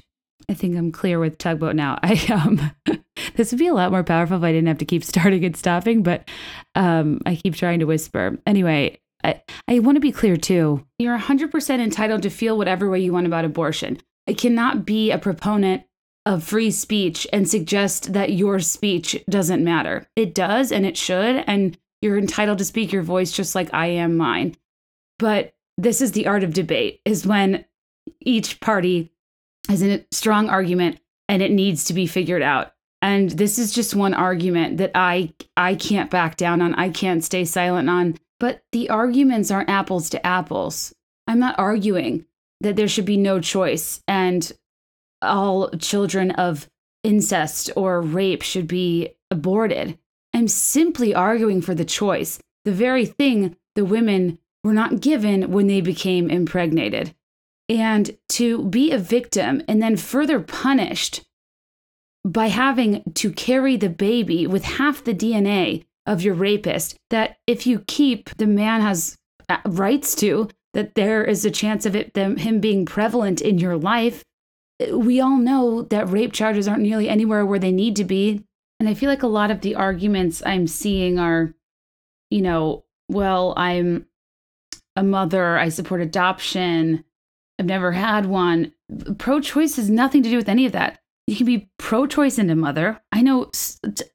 I 0.52 0.54
think 0.54 0.76
I'm 0.76 0.92
clear 0.92 1.18
with 1.18 1.38
tugboat 1.38 1.78
now. 1.78 1.98
I 2.04 2.14
um 2.30 2.72
this 3.36 3.52
would 3.52 3.60
be 3.60 3.68
a 3.68 3.74
lot 3.74 3.92
more 3.92 4.04
powerful 4.04 4.36
if 4.38 4.44
I 4.44 4.52
didn't 4.52 4.68
have 4.68 4.80
to 4.80 4.86
keep 4.86 5.04
starting 5.12 5.46
and 5.46 5.56
stopping, 5.56 6.04
but 6.04 6.28
um 6.76 7.22
I 7.26 7.36
keep 7.36 7.56
trying 7.56 7.80
to 7.80 7.86
whisper. 7.86 8.38
Anyway, 8.46 9.00
I, 9.24 9.42
I 9.68 9.80
want 9.80 9.96
to 9.96 10.02
be 10.02 10.12
clear 10.12 10.36
too. 10.36 10.86
You're 11.00 11.18
100% 11.18 11.80
entitled 11.80 12.24
to 12.24 12.30
feel 12.30 12.58
whatever 12.58 12.90
way 12.90 13.00
you 13.00 13.14
want 13.14 13.28
about 13.28 13.46
abortion. 13.46 14.00
I 14.28 14.34
cannot 14.34 14.86
be 14.86 15.12
a 15.12 15.20
proponent 15.20 15.84
of 16.26 16.44
free 16.44 16.72
speech 16.72 17.26
and 17.32 17.48
suggest 17.48 18.14
that 18.14 18.34
your 18.34 18.60
speech 18.60 19.24
doesn't 19.30 19.64
matter. 19.64 20.08
It 20.16 20.36
does 20.36 20.72
and 20.72 20.86
it 20.86 20.98
should 20.98 21.44
and 21.48 21.78
you're 22.02 22.18
entitled 22.18 22.58
to 22.58 22.66
speak 22.66 22.92
your 22.92 23.04
voice 23.04 23.32
just 23.32 23.56
like 23.56 23.74
I 23.74 23.88
am 23.88 24.18
mine. 24.18 24.58
But 25.18 25.54
this 25.78 26.02
is 26.02 26.12
the 26.12 26.28
art 26.28 26.44
of 26.44 26.54
debate 26.54 27.00
is 27.06 27.26
when 27.26 27.64
each 28.20 28.60
party 28.60 29.12
has 29.68 29.84
a 29.84 30.06
strong 30.12 30.50
argument 30.50 31.00
and 31.28 31.42
it 31.42 31.52
needs 31.52 31.86
to 31.86 31.94
be 31.94 32.08
figured 32.08 32.42
out. 32.42 32.74
And 33.02 33.32
this 33.32 33.58
is 33.58 33.72
just 33.72 33.96
one 33.96 34.14
argument 34.14 34.78
that 34.78 34.92
I 34.94 35.34
I 35.58 35.76
can't 35.76 36.12
back 36.12 36.38
down 36.38 36.62
on. 36.62 36.76
I 36.76 36.90
can't 36.90 37.24
stay 37.24 37.46
silent 37.46 37.90
on. 37.90 38.18
But 38.40 38.64
the 38.72 38.90
arguments 38.90 39.52
aren't 39.52 39.70
apples 39.70 40.10
to 40.12 40.26
apples. 40.26 40.94
I'm 41.28 41.40
not 41.40 41.58
arguing 41.58 42.26
that 42.62 42.76
there 42.76 42.88
should 42.88 43.06
be 43.06 43.18
no 43.18 43.40
choice 43.40 44.02
and 44.08 44.52
all 45.22 45.70
children 45.72 46.32
of 46.32 46.70
incest 47.04 47.72
or 47.76 48.02
rape 48.02 48.42
should 48.42 48.68
be 48.68 49.10
aborted. 49.30 49.98
I'm 50.34 50.48
simply 50.48 51.14
arguing 51.14 51.62
for 51.62 51.76
the 51.76 51.86
choice, 51.86 52.40
the 52.66 52.72
very 52.72 53.06
thing 53.06 53.56
the 53.76 53.86
women 53.86 54.40
were 54.64 54.74
not 54.74 55.02
given 55.02 55.52
when 55.52 55.68
they 55.68 55.82
became 55.82 56.30
impregnated 56.30 57.16
And 57.72 58.18
to 58.30 58.66
be 58.66 58.92
a 58.92 58.98
victim 58.98 59.64
and 59.66 59.82
then 59.82 59.96
further 59.96 60.42
punished 60.42 61.24
by 62.26 62.48
having 62.48 63.02
to 63.14 63.32
carry 63.32 63.78
the 63.78 63.88
baby 63.88 64.46
with 64.46 64.66
half 64.66 65.06
the 65.06 65.14
DNA 65.14 65.86
of 66.06 66.22
your 66.22 66.34
rapist, 66.34 66.98
that 67.12 67.38
if 67.48 67.66
you 67.66 67.86
keep, 67.88 68.30
the 68.36 68.46
man 68.46 68.82
has 68.82 69.18
uh, 69.48 69.60
rights 69.66 70.16
to, 70.16 70.50
that 70.74 70.96
there 70.96 71.24
is 71.24 71.46
a 71.46 71.52
chance 71.52 71.86
of 71.86 71.96
it, 71.96 72.14
them, 72.14 72.36
him 72.36 72.60
being 72.60 72.86
prevalent 72.86 73.40
in 73.40 73.58
your 73.58 73.78
life. 73.78 74.22
We 74.92 75.22
all 75.22 75.38
know 75.38 75.84
that 75.84 76.10
rape 76.10 76.34
charges 76.34 76.68
aren't 76.68 76.84
nearly 76.84 77.08
anywhere 77.08 77.46
where 77.46 77.60
they 77.60 77.72
need 77.72 77.96
to 77.96 78.04
be. 78.04 78.44
And 78.82 78.90
I 78.90 78.96
feel 78.96 79.10
like 79.10 79.24
a 79.24 79.28
lot 79.28 79.50
of 79.50 79.62
the 79.62 79.76
arguments 79.76 80.44
I'm 80.46 80.68
seeing 80.68 81.20
are, 81.20 81.54
you 82.30 82.42
know, 82.42 82.84
well, 83.08 83.54
I'm 83.56 84.08
a 84.98 85.04
mother, 85.04 85.58
I 85.58 85.70
support 85.70 86.02
adoption, 86.02 87.06
I've 87.62 87.68
never 87.68 87.92
had 87.92 88.26
one. 88.26 88.72
Pro 89.20 89.40
choice 89.40 89.76
has 89.76 89.88
nothing 89.88 90.24
to 90.24 90.30
do 90.32 90.38
with 90.38 90.50
any 90.50 90.66
of 90.66 90.72
that. 90.72 90.98
You 91.28 91.36
can 91.36 91.46
be 91.46 91.70
pro 91.78 92.08
choice 92.08 92.40
and 92.40 92.50
a 92.50 92.56
mother. 92.56 93.00
I 93.12 93.22
know, 93.22 93.52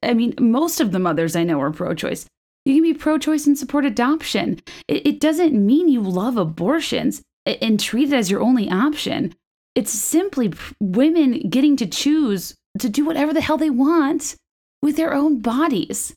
I 0.03 0.13
mean, 0.13 0.33
most 0.37 0.81
of 0.81 0.91
the 0.91 0.99
mothers 0.99 1.33
I 1.33 1.45
know 1.45 1.61
are 1.61 1.71
pro 1.71 1.93
choice. 1.93 2.25
You 2.65 2.73
can 2.73 2.83
be 2.83 2.93
pro 2.93 3.17
choice 3.17 3.47
and 3.47 3.57
support 3.57 3.85
adoption. 3.85 4.59
It, 4.89 5.07
it 5.07 5.19
doesn't 5.21 5.53
mean 5.53 5.87
you 5.87 6.01
love 6.01 6.35
abortions 6.35 7.21
and 7.45 7.79
treat 7.79 8.11
it 8.11 8.15
as 8.17 8.29
your 8.29 8.41
only 8.41 8.69
option. 8.69 9.33
It's 9.75 9.91
simply 9.91 10.51
women 10.81 11.49
getting 11.49 11.77
to 11.77 11.87
choose 11.87 12.53
to 12.79 12.89
do 12.89 13.05
whatever 13.05 13.33
the 13.33 13.39
hell 13.39 13.57
they 13.57 13.69
want 13.69 14.35
with 14.81 14.97
their 14.97 15.13
own 15.13 15.39
bodies. 15.39 16.13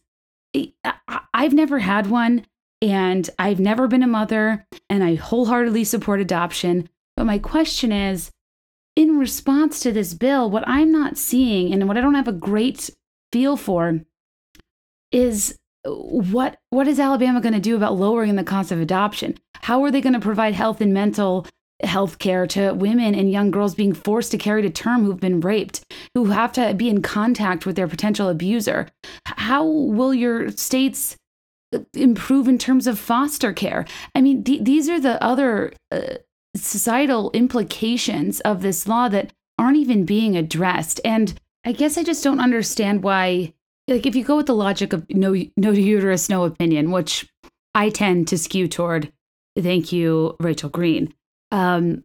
I've 1.33 1.55
never 1.55 1.79
had 1.79 2.11
one 2.11 2.45
and 2.83 3.31
I've 3.39 3.61
never 3.61 3.87
been 3.87 4.03
a 4.03 4.09
mother 4.09 4.67
and 4.89 5.05
I 5.05 5.15
wholeheartedly 5.15 5.85
support 5.85 6.19
adoption. 6.19 6.89
But 7.21 7.27
my 7.27 7.39
question 7.39 7.93
is 7.93 8.31
in 8.97 9.19
response 9.19 9.81
to 9.81 9.93
this 9.93 10.15
bill, 10.15 10.51
what 10.51 10.67
I'm 10.67 10.91
not 10.91 11.19
seeing 11.19 11.71
and 11.71 11.87
what 11.87 11.99
I 11.99 12.01
don't 12.01 12.15
have 12.15 12.29
a 12.29 12.33
great 12.33 12.89
feel 13.31 13.59
for 13.59 14.01
is 15.13 15.55
what 15.85 16.57
what 16.71 16.89
is 16.89 16.99
Alabama 16.99 17.43
going 17.43 17.53
to 17.53 17.61
do 17.61 17.77
about 17.77 17.99
lowering 17.99 18.37
the 18.37 18.43
cost 18.43 18.73
of 18.73 18.81
adoption? 18.81 19.37
How 19.57 19.85
are 19.85 19.91
they 19.91 20.01
going 20.01 20.15
to 20.15 20.19
provide 20.19 20.55
health 20.55 20.81
and 20.81 20.95
mental 20.95 21.47
health 21.83 22.19
care 22.19 22.47
to 22.47 22.73
women 22.73 23.15
and 23.15 23.31
young 23.31 23.51
girls 23.51 23.75
being 23.75 23.93
forced 23.93 24.31
to 24.31 24.39
carry 24.39 24.63
to 24.63 24.71
term 24.71 25.05
who've 25.05 25.21
been 25.21 25.41
raped, 25.41 25.85
who 26.15 26.25
have 26.25 26.53
to 26.53 26.73
be 26.73 26.89
in 26.89 27.03
contact 27.03 27.67
with 27.67 27.77
their 27.77 27.87
potential 27.87 28.31
abuser? 28.31 28.89
How 29.27 29.63
will 29.67 30.15
your 30.15 30.53
states 30.53 31.19
improve 31.93 32.49
in 32.49 32.57
terms 32.57 32.87
of 32.87 32.99
foster 32.99 33.53
care? 33.53 33.85
I 34.15 34.23
mean, 34.23 34.43
th- 34.43 34.65
these 34.65 34.89
are 34.89 34.99
the 34.99 35.23
other 35.23 35.75
uh, 35.91 36.15
societal 36.57 37.31
implications 37.33 38.41
of 38.41 38.63
this 38.63 38.89
law 38.89 39.09
that 39.09 39.33
aren't 39.59 39.77
even 39.77 40.05
being 40.05 40.37
addressed. 40.37 41.01
And 41.05 41.35
I 41.65 41.73
guess 41.73 41.99
I 41.99 42.03
just 42.03 42.25
don't 42.25 42.41
understand 42.41 43.03
why 43.03 43.53
like 43.91 44.07
if 44.07 44.15
you 44.15 44.25
go 44.25 44.37
with 44.37 44.47
the 44.47 44.55
logic 44.55 44.93
of 44.93 45.09
no 45.11 45.35
no 45.57 45.71
uterus 45.71 46.29
no 46.29 46.45
opinion 46.45 46.91
which 46.91 47.29
i 47.75 47.89
tend 47.91 48.29
to 48.29 48.39
skew 48.39 48.69
toward 48.69 49.13
thank 49.59 49.93
you 49.93 50.37
rachel 50.41 50.71
green 50.71 51.13
um 51.51 52.03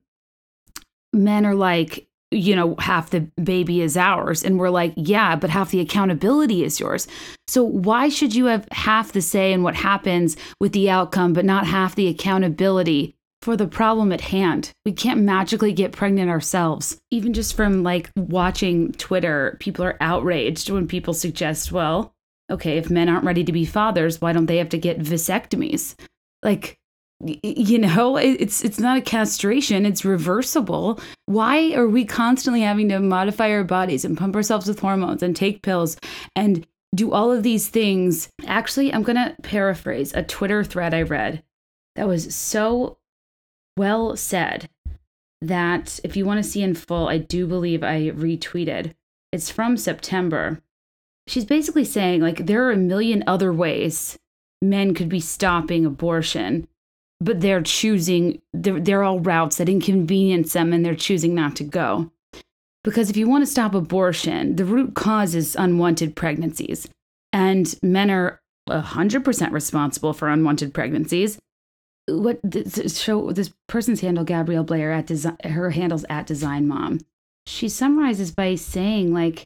men 1.14 1.46
are 1.46 1.56
like 1.56 2.08
you 2.32 2.56
know 2.56 2.76
half 2.80 3.12
the 3.12 3.22
baby 3.42 3.82
is 3.82 3.96
ours 3.96 4.44
and 4.44 4.60
we're 4.60 4.70
like 4.70 4.94
yeah 4.96 5.36
but 5.36 5.50
half 5.50 5.72
the 5.72 5.80
accountability 5.80 6.64
is 6.64 6.80
yours 6.80 7.08
so 7.48 7.64
why 7.64 8.10
should 8.10 8.34
you 8.36 8.46
have 8.46 8.68
half 8.72 9.12
the 9.12 9.22
say 9.22 9.54
in 9.54 9.64
what 9.64 9.76
happens 9.76 10.36
with 10.60 10.74
the 10.74 10.90
outcome 10.90 11.34
but 11.34 11.46
not 11.46 11.68
half 11.68 11.96
the 11.96 12.08
accountability 12.08 13.16
for 13.46 13.56
the 13.56 13.68
problem 13.68 14.12
at 14.12 14.22
hand. 14.22 14.72
We 14.88 14.92
can't 14.92 15.22
magically 15.22 15.72
get 15.72 15.92
pregnant 15.92 16.32
ourselves. 16.32 16.98
Even 17.12 17.32
just 17.32 17.56
from 17.56 17.84
like 17.84 18.10
watching 18.18 18.92
Twitter, 18.94 19.56
people 19.60 19.86
are 19.86 19.98
outraged 20.02 20.72
when 20.72 20.88
people 20.88 21.14
suggest, 21.14 21.72
well, 21.72 22.12
okay, 22.52 22.80
if 22.80 22.90
men 22.90 23.08
aren't 23.08 23.24
ready 23.24 23.44
to 23.44 23.52
be 23.52 23.64
fathers, 23.64 24.20
why 24.20 24.34
don't 24.34 24.48
they 24.48 24.58
have 24.58 24.70
to 24.70 24.80
get 24.80 24.98
vasectomies? 24.98 25.94
Like, 26.42 26.80
you 27.22 27.80
know 27.80 28.18
it's 28.18 28.62
it's 28.62 28.78
not 28.78 28.98
a 28.98 29.02
castration 29.02 29.86
it's 29.86 30.04
reversible 30.04 31.00
why 31.28 31.72
are 31.72 31.88
we 31.88 32.04
constantly 32.04 32.60
having 32.60 32.90
to 32.90 33.00
modify 33.00 33.50
our 33.52 33.64
bodies 33.64 34.04
and 34.04 34.18
pump 34.18 34.36
ourselves 34.36 34.68
with 34.68 34.82
hormones 34.82 35.24
and 35.24 35.34
take 35.34 35.62
pills 35.62 35.96
and 36.36 36.68
do 36.94 37.14
all 37.14 37.32
of 37.32 37.42
these 37.42 37.70
things 37.70 38.28
actually 38.48 38.94
i'm 38.94 39.02
going 39.02 39.16
to 39.16 39.34
paraphrase 39.44 40.14
a 40.14 40.24
twitter 40.24 40.62
thread 40.62 40.94
i 40.94 41.02
read 41.04 41.42
that 41.96 42.06
was 42.06 42.36
so 42.36 42.98
well 43.78 44.16
said 44.16 44.70
that 45.42 46.00
if 46.04 46.16
you 46.16 46.26
want 46.26 46.44
to 46.44 46.50
see 46.50 46.64
in 46.64 46.76
full, 46.76 47.08
I 47.08 47.18
do 47.18 47.48
believe 47.48 47.84
I 47.84 48.12
retweeted. 48.12 48.94
It's 49.32 49.52
from 49.52 49.78
September. 49.78 50.62
She's 51.28 51.46
basically 51.46 51.86
saying, 51.86 52.22
like, 52.22 52.46
there 52.46 52.66
are 52.66 52.72
a 52.72 52.78
million 52.78 53.24
other 53.28 53.52
ways 53.52 54.18
men 54.62 54.94
could 54.94 55.10
be 55.10 55.20
stopping 55.20 55.86
abortion, 55.86 56.68
but 57.20 57.42
they're 57.42 57.62
choosing, 57.62 58.42
they're, 58.54 58.80
they're 58.80 59.04
all 59.04 59.20
routes 59.20 59.58
that 59.58 59.70
inconvenience 59.70 60.54
them 60.54 60.74
and 60.74 60.86
they're 60.86 60.96
choosing 60.96 61.36
not 61.36 61.56
to 61.58 61.64
go. 61.64 62.12
Because 62.84 63.10
if 63.10 63.18
you 63.18 63.28
want 63.28 63.44
to 63.44 63.52
stop 63.52 63.74
abortion, 63.74 64.56
the 64.56 64.66
root 64.66 64.94
cause 64.94 65.36
is 65.36 65.56
unwanted 65.56 66.16
pregnancies. 66.16 66.88
And 67.34 67.76
men 67.82 68.10
are 68.12 68.42
100% 68.70 69.52
responsible 69.52 70.14
for 70.14 70.30
unwanted 70.30 70.74
pregnancies 70.74 71.40
what 72.08 72.40
this 72.44 73.00
show 73.00 73.32
this 73.32 73.52
person's 73.68 74.02
handle 74.02 74.24
Gabrielle 74.24 74.64
Blair 74.64 74.92
at 74.92 75.08
design 75.08 75.38
her 75.44 75.72
handles 75.72 76.06
at 76.10 76.28
design 76.28 76.68
mom. 76.68 77.00
She 77.48 77.70
summarizes 77.70 78.32
by 78.32 78.56
saying 78.56 79.14
like 79.14 79.46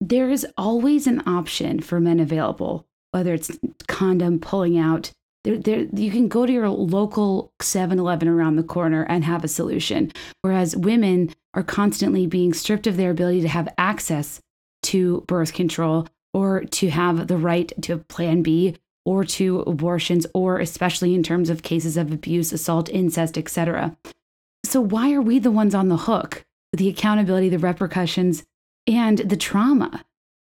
there 0.00 0.30
is 0.30 0.46
always 0.58 1.06
an 1.06 1.22
option 1.26 1.80
for 1.80 2.00
men 2.00 2.20
available, 2.20 2.86
whether 3.12 3.32
it's 3.34 3.50
condom 3.88 4.38
pulling 4.38 4.78
out. 4.78 5.10
There, 5.44 5.58
there, 5.58 5.86
you 5.94 6.10
can 6.10 6.28
go 6.28 6.46
to 6.46 6.52
your 6.52 6.68
local 6.68 7.52
7-Eleven 7.60 8.28
around 8.28 8.56
the 8.56 8.62
corner 8.62 9.04
and 9.04 9.24
have 9.24 9.44
a 9.44 9.48
solution. 9.48 10.12
Whereas 10.42 10.76
women 10.76 11.34
are 11.52 11.62
constantly 11.62 12.26
being 12.26 12.54
stripped 12.54 12.86
of 12.86 12.96
their 12.96 13.10
ability 13.10 13.42
to 13.42 13.48
have 13.48 13.72
access 13.76 14.40
to 14.84 15.22
birth 15.26 15.52
control 15.52 16.06
or 16.32 16.64
to 16.64 16.90
have 16.90 17.28
the 17.28 17.36
right 17.36 17.72
to 17.82 17.98
plan 17.98 18.42
B 18.42 18.76
or 19.04 19.24
to 19.24 19.60
abortions, 19.60 20.26
or 20.34 20.58
especially 20.58 21.14
in 21.14 21.22
terms 21.22 21.50
of 21.50 21.62
cases 21.62 21.96
of 21.96 22.12
abuse, 22.12 22.52
assault, 22.52 22.88
incest, 22.88 23.36
etc. 23.36 23.96
So, 24.64 24.80
why 24.80 25.12
are 25.12 25.22
we 25.22 25.38
the 25.38 25.50
ones 25.50 25.74
on 25.74 25.88
the 25.88 25.96
hook 25.98 26.42
the 26.72 26.88
accountability, 26.88 27.48
the 27.48 27.58
repercussions, 27.58 28.42
and 28.86 29.18
the 29.18 29.36
trauma? 29.36 30.04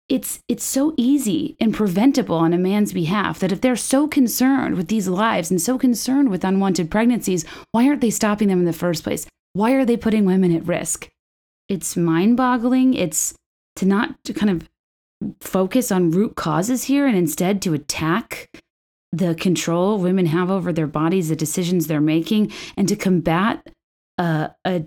It's, 0.10 0.41
it's 0.50 0.65
so 0.65 0.93
easy 0.98 1.55
and 1.60 1.74
preventable 1.74 2.36
on 2.36 2.53
a 2.53 2.58
man's 2.58 2.91
behalf 2.91 3.39
that 3.39 3.53
if 3.53 3.62
they're 3.62 3.77
so 3.77 4.10
concerned 4.10 4.75
with 4.75 4.89
these 4.89 5.08
lives 5.08 5.50
and 5.50 5.62
so 5.62 5.77
concerned 5.77 6.29
with 6.29 6.43
unwanted 6.43 6.91
pregnancies, 6.91 7.46
why 7.72 7.88
aren't 7.88 8.01
they 8.01 8.10
stopping 8.10 8.50
them 8.50 8.60
in 8.60 8.65
the 8.65 8.74
first 8.74 9.03
place? 9.03 9.25
Why 9.53 9.72
are 9.72 9.86
they 9.86 9.96
putting 9.96 10.25
women 10.25 10.53
at 10.53 10.67
risk? 10.67 11.10
It's 11.70 11.96
mind 11.96 12.36
boggling. 12.36 12.93
It's 12.93 13.34
to 13.77 13.86
not 13.86 14.22
to 14.25 14.34
kind 14.34 14.50
of 14.50 14.70
focus 15.40 15.92
on 15.92 16.12
root 16.12 16.36
causes 16.36 16.86
here 16.86 17.08
and 17.08 17.18
instead 17.18 17.62
to 17.62 17.74
attack 17.74 18.50
the 19.12 19.36
control 19.36 19.98
women 19.98 20.25
have 20.25 20.50
over 20.50 20.72
their 20.72 20.88
bodies, 20.88 21.30
the 21.30 21.36
decisions 21.36 21.88
they're 21.88 22.01
making, 22.01 22.51
and 22.78 22.88
to 22.88 22.96
combat 22.96 23.68
a, 24.18 24.51
a 24.66 24.86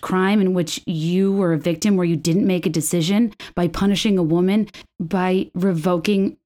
crime 0.00 0.40
in 0.40 0.54
which 0.54 0.80
you 0.86 1.32
were 1.32 1.52
a 1.52 1.58
victim 1.58 1.96
where 1.96 2.06
you 2.06 2.16
didn't 2.16 2.46
make 2.46 2.66
a 2.66 2.70
decision 2.70 3.32
by 3.54 3.66
punishing 3.68 4.18
a 4.18 4.22
woman, 4.22 4.68
by 5.00 5.50
revoking 5.54 6.36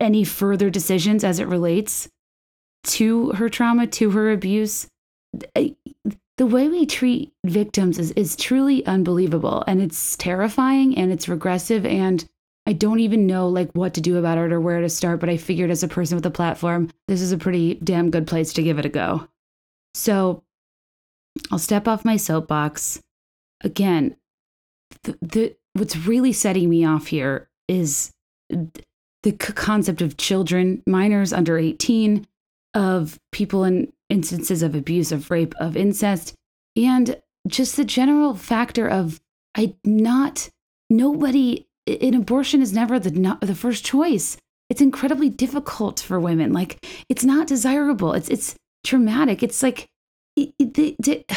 any 0.00 0.24
further 0.24 0.70
decisions 0.70 1.24
as 1.24 1.38
it 1.38 1.48
relates 1.48 2.08
to 2.84 3.32
her 3.32 3.48
trauma, 3.48 3.86
to 3.86 4.10
her 4.10 4.30
abuse. 4.30 4.86
The 5.54 6.46
way 6.46 6.68
we 6.68 6.86
treat 6.86 7.32
victims 7.44 7.98
is, 7.98 8.12
is 8.12 8.36
truly 8.36 8.84
unbelievable 8.86 9.64
and 9.66 9.80
it's 9.80 10.16
terrifying 10.16 10.96
and 10.96 11.10
it's 11.10 11.28
regressive 11.28 11.84
and 11.84 12.24
I 12.66 12.72
don't 12.72 13.00
even 13.00 13.26
know 13.26 13.48
like 13.48 13.70
what 13.72 13.94
to 13.94 14.00
do 14.00 14.18
about 14.18 14.38
it 14.38 14.52
or 14.52 14.60
where 14.60 14.80
to 14.80 14.88
start, 14.88 15.20
but 15.20 15.28
I 15.28 15.36
figured 15.36 15.70
as 15.70 15.82
a 15.82 15.88
person 15.88 16.16
with 16.16 16.26
a 16.26 16.30
platform, 16.30 16.90
this 17.06 17.20
is 17.20 17.32
a 17.32 17.38
pretty 17.38 17.74
damn 17.74 18.10
good 18.10 18.26
place 18.26 18.52
to 18.54 18.62
give 18.62 18.78
it 18.78 18.84
a 18.84 18.90
go. 18.90 19.28
So 19.94 20.42
I'll 21.50 21.58
step 21.58 21.86
off 21.86 22.04
my 22.04 22.16
soapbox. 22.16 23.00
Again, 23.62 24.16
the, 25.04 25.16
the 25.22 25.56
what's 25.74 25.96
really 25.96 26.32
setting 26.32 26.68
me 26.68 26.84
off 26.84 27.06
here 27.06 27.48
is 27.68 28.12
the 28.48 29.32
concept 29.32 30.02
of 30.02 30.16
children, 30.16 30.82
minors 30.86 31.32
under 31.32 31.58
18, 31.58 32.26
of 32.74 33.18
people 33.32 33.64
in 33.64 33.92
instances 34.08 34.62
of 34.62 34.74
abuse, 34.74 35.12
of 35.12 35.30
rape, 35.30 35.54
of 35.58 35.76
incest, 35.76 36.34
and 36.76 37.20
just 37.46 37.76
the 37.76 37.84
general 37.84 38.34
factor 38.34 38.88
of 38.88 39.20
I 39.56 39.74
not 39.84 40.50
nobody 40.90 41.65
an 41.86 42.14
abortion 42.14 42.62
is 42.62 42.72
never 42.72 42.98
the 42.98 43.10
not 43.10 43.40
the 43.40 43.54
first 43.54 43.84
choice. 43.84 44.36
It's 44.68 44.80
incredibly 44.80 45.28
difficult 45.28 46.00
for 46.00 46.18
women. 46.18 46.52
Like 46.52 46.84
it's 47.08 47.24
not 47.24 47.46
desirable. 47.46 48.12
It's 48.12 48.28
it's 48.28 48.56
traumatic. 48.84 49.42
It's 49.42 49.62
like 49.62 49.88
it, 50.36 50.52
it, 50.58 51.30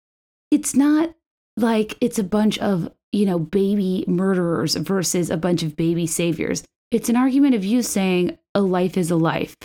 it's 0.50 0.74
not 0.74 1.14
like 1.56 1.96
it's 2.00 2.18
a 2.18 2.24
bunch 2.24 2.58
of, 2.58 2.90
you 3.12 3.26
know, 3.26 3.38
baby 3.38 4.04
murderers 4.06 4.74
versus 4.74 5.30
a 5.30 5.36
bunch 5.36 5.62
of 5.62 5.76
baby 5.76 6.06
saviors. 6.06 6.64
It's 6.90 7.08
an 7.08 7.16
argument 7.16 7.54
of 7.54 7.64
you 7.64 7.82
saying 7.82 8.38
a 8.54 8.60
life 8.60 8.96
is 8.96 9.10
a 9.10 9.16
life 9.16 9.56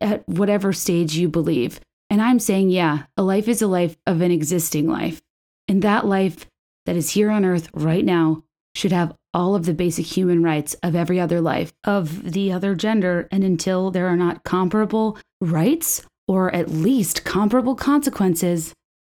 at 0.00 0.28
whatever 0.28 0.72
stage 0.72 1.14
you 1.14 1.28
believe. 1.28 1.80
And 2.10 2.22
I'm 2.22 2.38
saying, 2.38 2.70
yeah, 2.70 3.04
a 3.16 3.22
life 3.22 3.48
is 3.48 3.60
a 3.60 3.66
life 3.66 3.96
of 4.06 4.20
an 4.20 4.30
existing 4.30 4.88
life. 4.88 5.20
And 5.66 5.82
that 5.82 6.06
life 6.06 6.46
that 6.86 6.96
is 6.96 7.10
here 7.10 7.30
on 7.30 7.44
earth 7.44 7.68
right 7.74 8.04
now 8.04 8.44
should 8.78 8.92
have 8.92 9.12
all 9.34 9.56
of 9.56 9.66
the 9.66 9.74
basic 9.74 10.06
human 10.06 10.42
rights 10.42 10.74
of 10.84 10.94
every 10.94 11.18
other 11.18 11.40
life 11.40 11.72
of 11.82 12.32
the 12.32 12.52
other 12.52 12.76
gender. 12.76 13.28
And 13.32 13.42
until 13.42 13.90
there 13.90 14.06
are 14.06 14.16
not 14.16 14.44
comparable 14.44 15.18
rights 15.40 16.06
or 16.28 16.54
at 16.54 16.70
least 16.70 17.24
comparable 17.24 17.74
consequences, 17.74 18.72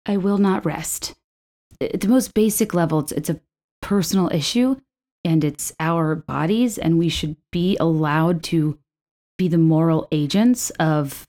I 0.05 0.15
will 0.15 0.37
not 0.37 0.65
rest. 0.65 1.13
At 1.81 2.01
the 2.01 2.07
most 2.07 2.33
basic 2.33 2.73
level, 2.73 2.99
it's, 2.99 3.11
it's 3.11 3.29
a 3.29 3.41
personal 3.81 4.29
issue 4.33 4.77
and 5.25 5.43
it's 5.43 5.73
our 5.81 6.15
bodies, 6.15 6.77
and 6.77 6.97
we 6.97 7.09
should 7.09 7.35
be 7.51 7.75
allowed 7.77 8.41
to 8.43 8.79
be 9.37 9.49
the 9.49 9.57
moral 9.57 10.07
agents 10.13 10.69
of 10.71 11.27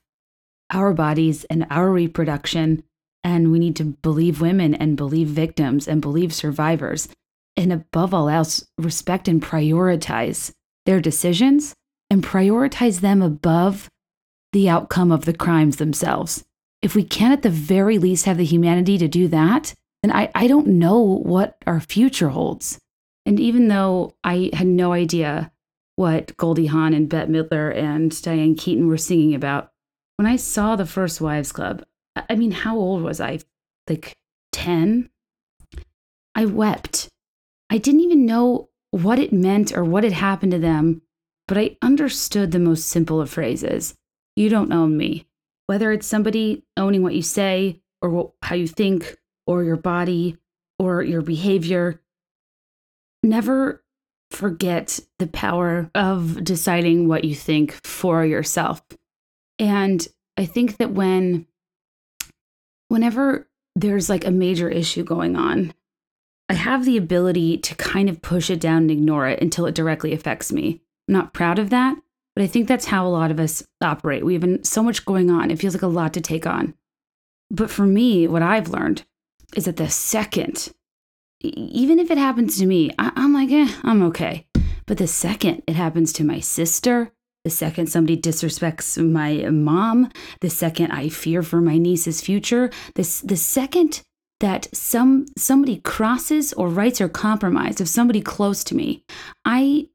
our 0.73 0.95
bodies 0.95 1.43
and 1.45 1.67
our 1.71 1.91
reproduction. 1.91 2.85
And 3.25 3.51
we 3.51 3.59
need 3.59 3.75
to 3.77 3.85
believe 3.85 4.41
women 4.41 4.75
and 4.75 4.97
believe 4.97 5.27
victims 5.27 5.89
and 5.89 6.01
believe 6.01 6.33
survivors. 6.33 7.09
And 7.57 7.73
above 7.73 8.14
all 8.14 8.28
else, 8.28 8.64
respect 8.78 9.28
and 9.28 9.42
prioritize 9.42 10.52
their 10.87 11.00
decisions 11.00 11.75
and 12.09 12.25
prioritize 12.25 13.00
them 13.00 13.23
above 13.23 13.88
the 14.52 14.69
outcome 14.69 15.12
of 15.12 15.25
the 15.25 15.35
crimes 15.35 15.76
themselves. 15.76 16.45
If 16.83 16.95
we 16.95 17.04
can, 17.04 17.33
at 17.33 17.42
the 17.42 17.50
very 17.50 17.99
least, 17.99 18.25
have 18.25 18.38
the 18.38 18.45
humanity 18.45 18.99
to 18.99 19.09
do 19.09 19.28
that, 19.28 19.75
then 20.02 20.12
I, 20.12 20.30
I 20.35 20.47
don't 20.47 20.66
know 20.66 21.00
what 21.00 21.57
our 21.66 21.80
future 21.80 22.30
holds. 22.30 22.78
And 23.26 23.38
even 23.38 23.69
though 23.69 24.14
I 24.25 24.50
had 24.54 24.66
no 24.66 24.92
idea 24.92 25.52
what 25.97 26.37
Goldie 26.38 26.66
Hawn 26.66 26.95
and 26.95 27.09
Bette 27.09 27.30
Midler 27.30 27.76
and 27.76 28.21
Diane 28.23 28.54
Keaton 28.54 28.88
were 28.88 28.97
singing 28.97 29.35
about, 29.35 29.71
when 30.16 30.26
I 30.26 30.37
saw 30.37 30.75
the 30.75 30.87
first 30.87 31.21
Wives 31.21 31.52
Club, 31.52 31.85
I 32.16 32.35
mean, 32.35 32.50
how 32.50 32.76
old 32.76 33.02
was 33.02 33.21
I? 33.21 33.40
Like 33.88 34.16
10? 34.52 35.11
I 36.35 36.47
wept. 36.47 37.10
I 37.71 37.79
didn't 37.79 38.00
even 38.00 38.27
know 38.27 38.69
what 38.91 39.21
it 39.21 39.33
meant 39.33 39.73
or 39.73 39.85
what 39.85 40.05
had 40.05 40.12
happened 40.12 40.53
to 40.53 40.59
them, 40.59 41.03
but 41.47 41.57
I 41.57 41.77
understood 41.81 42.50
the 42.50 42.59
most 42.59 42.89
simple 42.89 43.21
of 43.21 43.31
phrases. 43.31 43.95
You 44.35 44.49
don't 44.49 44.73
own 44.73 44.97
me. 44.97 45.27
Whether 45.67 45.93
it's 45.93 46.07
somebody 46.07 46.65
owning 46.77 47.03
what 47.03 47.15
you 47.15 47.23
say 47.23 47.81
or 48.03 48.11
what, 48.11 48.31
how 48.43 48.57
you 48.57 48.67
think 48.67 49.17
or 49.47 49.62
your 49.62 49.77
body 49.77 50.37
or 50.81 51.03
your 51.03 51.23
behavior, 51.23 52.00
never 53.23 53.85
forget 54.33 54.99
the 55.19 55.29
power 55.29 55.91
of 55.95 56.43
deciding 56.43 57.07
what 57.07 57.25
you 57.25 57.35
think 57.35 57.73
for 57.87 58.25
yourself. 58.25 58.83
And 59.59 60.07
I 60.37 60.47
think 60.47 60.79
that 60.79 60.91
when 60.91 61.47
whenever 62.89 63.49
there's 63.77 64.09
like 64.09 64.25
a 64.25 64.31
major 64.31 64.69
issue 64.69 65.05
going 65.05 65.37
on, 65.37 65.73
I 66.50 66.54
have 66.54 66.85
the 66.85 66.97
ability 66.97 67.59
to 67.59 67.76
kind 67.76 68.09
of 68.09 68.23
push 68.23 68.50
it 68.50 68.59
down 68.59 68.78
and 68.78 68.90
ignore 68.90 69.28
it 69.28 69.40
until 69.40 69.66
it 69.66 69.75
directly 69.76 70.12
affects 70.12 70.50
me. 70.50 70.80
I'm 71.07 71.14
not 71.14 71.33
proud 71.33 71.61
of 71.61 71.71
that, 71.71 71.97
but 72.35 72.42
I 72.42 72.49
think 72.49 72.66
that's 72.66 72.87
how 72.87 73.07
a 73.07 73.09
lot 73.09 73.30
of 73.30 73.38
us 73.38 73.62
operate. 73.80 74.25
We 74.25 74.35
have 74.35 74.59
so 74.64 74.83
much 74.83 75.04
going 75.04 75.30
on, 75.30 75.52
it 75.52 75.61
feels 75.61 75.75
like 75.75 75.85
a 75.85 75.87
lot 75.87 76.12
to 76.14 76.21
take 76.21 76.49
on. 76.49 76.75
But 77.52 77.71
for 77.71 77.87
me, 77.87 78.26
what 78.26 78.42
I've 78.42 78.69
learned 78.69 79.04
is 79.54 79.66
that 79.66 79.76
the 79.76 79.88
second, 79.88 80.73
even 81.40 82.00
if 82.00 82.11
it 82.11 82.19
happens 82.19 82.59
to 82.59 82.66
me, 82.66 82.91
I, 82.99 83.13
am 83.15 83.32
like, 83.32 83.52
eh, 83.52 83.73
I'm 83.84 84.02
okay. 84.06 84.49
But 84.86 84.99
the 84.99 85.06
second 85.06 85.63
it 85.69 85.76
happens 85.76 86.13
to 86.15 86.25
my 86.25 86.41
sister, 86.41 87.13
the 87.45 87.50
second 87.50 87.86
somebody 87.86 88.21
disrespects 88.21 88.99
my 89.00 89.49
mom, 89.50 90.10
the 90.41 90.50
second 90.50 90.91
I 90.91 91.10
fear 91.10 91.45
for 91.45 91.60
my 91.60 91.78
niece's 91.78 92.21
future, 92.21 92.71
this 92.97 93.21
the 93.21 93.36
second 93.36 94.02
that 94.41 94.69
some 94.75 95.26
somebody 95.37 95.79
crosses 95.81 96.53
or 96.55 96.69
writes 96.69 97.00
or 97.00 97.09
compromise 97.09 97.81
of 97.81 97.89
somebody 97.89 98.21
close 98.21 98.65
to 98.65 98.75
me, 98.75 99.05
I 99.45 99.89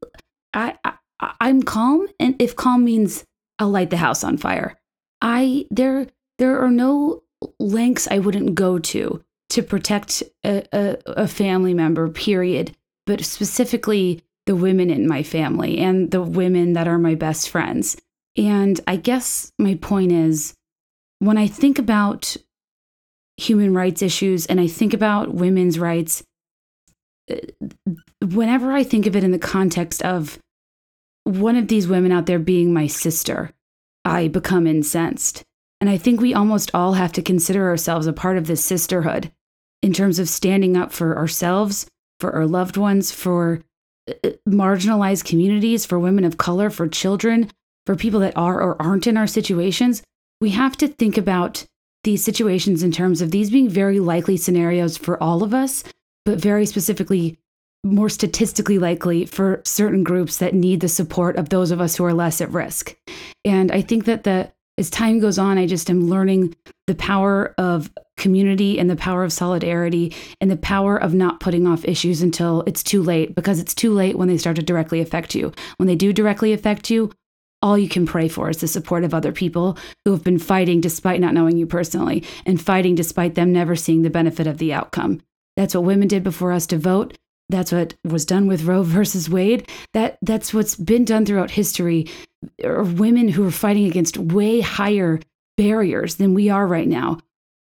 I, 0.54 0.76
I 0.84 0.94
I'm 1.40 1.62
calm, 1.62 2.08
and 2.18 2.40
if 2.40 2.56
calm 2.56 2.84
means 2.84 3.24
I'll 3.58 3.70
light 3.70 3.90
the 3.90 3.96
house 3.96 4.24
on 4.24 4.36
fire, 4.36 4.78
I 5.20 5.66
there 5.70 6.06
there 6.38 6.60
are 6.60 6.70
no 6.70 7.22
lengths 7.58 8.08
I 8.10 8.18
wouldn't 8.18 8.54
go 8.54 8.78
to 8.78 9.22
to 9.50 9.62
protect 9.62 10.22
a, 10.44 10.66
a, 10.72 10.96
a 11.06 11.28
family 11.28 11.74
member. 11.74 12.08
Period. 12.08 12.76
But 13.06 13.24
specifically 13.24 14.22
the 14.46 14.56
women 14.56 14.90
in 14.90 15.06
my 15.06 15.22
family 15.22 15.78
and 15.78 16.10
the 16.10 16.22
women 16.22 16.72
that 16.72 16.88
are 16.88 16.98
my 16.98 17.14
best 17.14 17.48
friends. 17.48 17.96
And 18.36 18.80
I 18.86 18.96
guess 18.96 19.52
my 19.58 19.74
point 19.76 20.12
is 20.12 20.54
when 21.18 21.38
I 21.38 21.46
think 21.46 21.78
about 21.78 22.36
human 23.36 23.74
rights 23.74 24.02
issues 24.02 24.46
and 24.46 24.60
I 24.60 24.66
think 24.66 24.94
about 24.94 25.34
women's 25.34 25.78
rights, 25.78 26.22
uh, 27.30 27.36
whenever 28.24 28.72
I 28.72 28.82
think 28.82 29.06
of 29.06 29.16
it 29.16 29.24
in 29.24 29.32
the 29.32 29.38
context 29.38 30.02
of 30.02 30.38
one 31.24 31.56
of 31.56 31.68
these 31.68 31.88
women 31.88 32.12
out 32.12 32.26
there 32.26 32.38
being 32.38 32.72
my 32.72 32.86
sister, 32.86 33.50
I 34.04 34.28
become 34.28 34.66
incensed. 34.66 35.42
And 35.80 35.90
I 35.90 35.98
think 35.98 36.20
we 36.20 36.32
almost 36.32 36.70
all 36.72 36.94
have 36.94 37.12
to 37.12 37.22
consider 37.22 37.68
ourselves 37.68 38.06
a 38.06 38.12
part 38.12 38.38
of 38.38 38.46
this 38.46 38.64
sisterhood 38.64 39.30
in 39.82 39.92
terms 39.92 40.18
of 40.18 40.28
standing 40.28 40.76
up 40.76 40.92
for 40.92 41.16
ourselves, 41.16 41.86
for 42.20 42.34
our 42.34 42.46
loved 42.46 42.76
ones, 42.76 43.12
for 43.12 43.60
uh, 44.08 44.14
uh, 44.24 44.30
marginalized 44.48 45.24
communities, 45.24 45.84
for 45.84 45.98
women 45.98 46.24
of 46.24 46.38
color, 46.38 46.70
for 46.70 46.88
children, 46.88 47.50
for 47.84 47.94
people 47.94 48.20
that 48.20 48.36
are 48.36 48.60
or 48.60 48.80
aren't 48.80 49.06
in 49.06 49.16
our 49.16 49.26
situations. 49.26 50.02
We 50.40 50.50
have 50.50 50.76
to 50.78 50.88
think 50.88 51.18
about 51.18 51.66
these 52.06 52.24
situations 52.24 52.82
in 52.82 52.90
terms 52.90 53.20
of 53.20 53.30
these 53.30 53.50
being 53.50 53.68
very 53.68 54.00
likely 54.00 54.38
scenarios 54.38 54.96
for 54.96 55.22
all 55.22 55.42
of 55.42 55.52
us, 55.52 55.84
but 56.24 56.40
very 56.40 56.64
specifically 56.64 57.36
more 57.84 58.08
statistically 58.08 58.78
likely 58.78 59.26
for 59.26 59.60
certain 59.64 60.02
groups 60.02 60.38
that 60.38 60.54
need 60.54 60.80
the 60.80 60.88
support 60.88 61.36
of 61.36 61.50
those 61.50 61.70
of 61.70 61.80
us 61.80 61.96
who 61.96 62.04
are 62.04 62.14
less 62.14 62.40
at 62.40 62.50
risk. 62.50 62.96
And 63.44 63.70
I 63.70 63.82
think 63.82 64.06
that 64.06 64.24
the 64.24 64.50
as 64.78 64.90
time 64.90 65.20
goes 65.20 65.38
on, 65.38 65.56
I 65.56 65.66
just 65.66 65.88
am 65.88 66.08
learning 66.08 66.54
the 66.86 66.94
power 66.94 67.54
of 67.56 67.90
community 68.18 68.78
and 68.78 68.90
the 68.90 68.96
power 68.96 69.24
of 69.24 69.32
solidarity 69.32 70.14
and 70.40 70.50
the 70.50 70.56
power 70.56 70.98
of 70.98 71.14
not 71.14 71.40
putting 71.40 71.66
off 71.66 71.84
issues 71.86 72.20
until 72.20 72.62
it's 72.66 72.82
too 72.82 73.02
late 73.02 73.34
because 73.34 73.58
it's 73.58 73.74
too 73.74 73.92
late 73.94 74.18
when 74.18 74.28
they 74.28 74.36
start 74.36 74.56
to 74.56 74.62
directly 74.62 75.00
affect 75.00 75.34
you. 75.34 75.52
When 75.78 75.86
they 75.86 75.96
do 75.96 76.12
directly 76.12 76.52
affect 76.52 76.90
you, 76.90 77.10
all 77.62 77.78
you 77.78 77.88
can 77.88 78.06
pray 78.06 78.28
for 78.28 78.50
is 78.50 78.58
the 78.58 78.68
support 78.68 79.04
of 79.04 79.14
other 79.14 79.32
people 79.32 79.76
who 80.04 80.12
have 80.12 80.22
been 80.22 80.38
fighting 80.38 80.80
despite 80.80 81.20
not 81.20 81.34
knowing 81.34 81.56
you 81.56 81.66
personally 81.66 82.22
and 82.44 82.60
fighting 82.60 82.94
despite 82.94 83.34
them 83.34 83.52
never 83.52 83.74
seeing 83.74 84.02
the 84.02 84.10
benefit 84.10 84.46
of 84.46 84.58
the 84.58 84.72
outcome. 84.72 85.20
That's 85.56 85.74
what 85.74 85.84
women 85.84 86.08
did 86.08 86.22
before 86.22 86.52
us 86.52 86.66
to 86.68 86.78
vote. 86.78 87.16
That's 87.48 87.72
what 87.72 87.94
was 88.04 88.26
done 88.26 88.46
with 88.46 88.64
Roe 88.64 88.82
versus 88.84 89.30
Wade. 89.30 89.68
That 89.94 90.18
that's 90.22 90.52
what's 90.52 90.76
been 90.76 91.04
done 91.04 91.24
throughout 91.24 91.52
history. 91.52 92.06
Or 92.62 92.82
women 92.82 93.28
who 93.28 93.46
are 93.46 93.52
fighting 93.52 93.86
against 93.86 94.18
way 94.18 94.60
higher 94.60 95.20
barriers 95.56 96.16
than 96.16 96.34
we 96.34 96.50
are 96.50 96.66
right 96.66 96.86
now, 96.86 97.18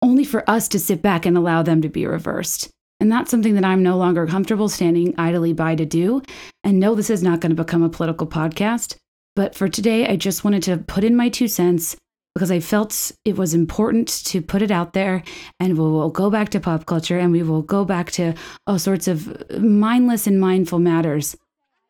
only 0.02 0.26
for 0.26 0.48
us 0.50 0.68
to 0.70 0.80
sit 0.80 1.02
back 1.02 1.26
and 1.26 1.38
allow 1.38 1.64
them 1.64 1.82
to 1.82 1.90
be 1.90 2.06
reversed. 2.06 2.70
And 3.00 3.12
that's 3.12 3.32
something 3.32 3.56
that 3.56 3.66
I'm 3.66 3.84
no 3.84 3.98
longer 3.98 4.28
comfortable 4.28 4.70
standing 4.70 5.14
idly 5.18 5.54
by 5.54 5.76
to 5.76 5.86
do. 5.86 6.22
And 6.64 6.80
no, 6.80 6.96
this 6.96 7.10
is 7.10 7.24
not 7.24 7.40
going 7.40 7.56
to 7.56 7.64
become 7.64 7.84
a 7.84 7.90
political 7.90 8.28
podcast. 8.28 8.98
But 9.38 9.54
for 9.54 9.68
today, 9.68 10.08
I 10.08 10.16
just 10.16 10.44
wanted 10.44 10.64
to 10.64 10.78
put 10.78 11.04
in 11.04 11.16
my 11.16 11.30
two 11.30 11.48
cents 11.48 11.96
because 12.34 12.50
I 12.50 12.60
felt 12.60 13.12
it 13.24 13.38
was 13.38 13.54
important 13.54 14.08
to 14.26 14.42
put 14.42 14.64
it 14.64 14.72
out 14.72 14.94
there. 14.94 15.22
And 15.60 15.78
we 15.78 15.84
will 15.84 16.10
go 16.10 16.32
back 16.32 16.50
to 16.50 16.60
pop 16.60 16.88
culture 16.88 17.20
and 17.20 17.32
we 17.32 17.44
will 17.44 17.62
go 17.62 17.86
back 17.86 18.10
to 18.14 18.34
all 18.66 18.80
sorts 18.80 19.08
of 19.08 19.48
mindless 19.52 20.26
and 20.26 20.42
mindful 20.42 20.80
matters. 20.80 21.38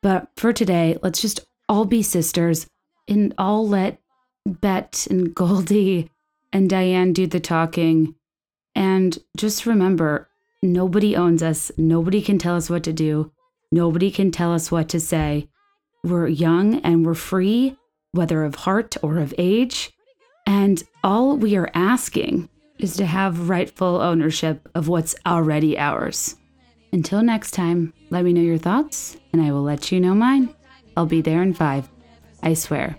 But 0.03 0.27
for 0.35 0.51
today, 0.51 0.97
let's 1.01 1.21
just 1.21 1.39
all 1.69 1.85
be 1.85 2.03
sisters 2.03 2.67
and 3.07 3.33
all 3.37 3.65
let 3.65 4.01
Bette 4.45 5.09
and 5.09 5.33
Goldie 5.33 6.11
and 6.51 6.69
Diane 6.69 7.13
do 7.13 7.27
the 7.27 7.39
talking. 7.39 8.13
And 8.75 9.17
just 9.37 9.65
remember 9.65 10.27
nobody 10.61 11.15
owns 11.15 11.41
us, 11.41 11.71
nobody 11.77 12.21
can 12.21 12.39
tell 12.39 12.57
us 12.57 12.69
what 12.69 12.83
to 12.83 12.91
do, 12.91 13.31
nobody 13.71 14.11
can 14.11 14.31
tell 14.31 14.53
us 14.53 14.69
what 14.69 14.89
to 14.89 14.99
say. 14.99 15.47
We're 16.07 16.27
young 16.27 16.75
and 16.81 17.05
we're 17.05 17.15
free, 17.15 17.75
whether 18.13 18.45
of 18.45 18.55
heart 18.55 18.95
or 19.03 19.17
of 19.17 19.33
age. 19.37 19.91
And 20.45 20.81
all 21.03 21.35
we 21.35 21.57
are 21.57 21.69
asking 21.73 22.47
is 22.79 22.95
to 22.95 23.05
have 23.05 23.49
rightful 23.49 24.01
ownership 24.01 24.69
of 24.73 24.87
what's 24.87 25.15
already 25.25 25.77
ours. 25.77 26.37
Until 26.93 27.21
next 27.21 27.51
time, 27.51 27.93
let 28.09 28.23
me 28.23 28.31
know 28.31 28.41
your 28.41 28.57
thoughts, 28.57 29.17
and 29.33 29.41
I 29.41 29.51
will 29.51 29.63
let 29.63 29.91
you 29.91 29.99
know 29.99 30.15
mine. 30.15 30.55
I'll 30.95 31.05
be 31.05 31.19
there 31.19 31.41
in 31.43 31.53
five. 31.53 31.89
I 32.41 32.53
swear. 32.53 32.97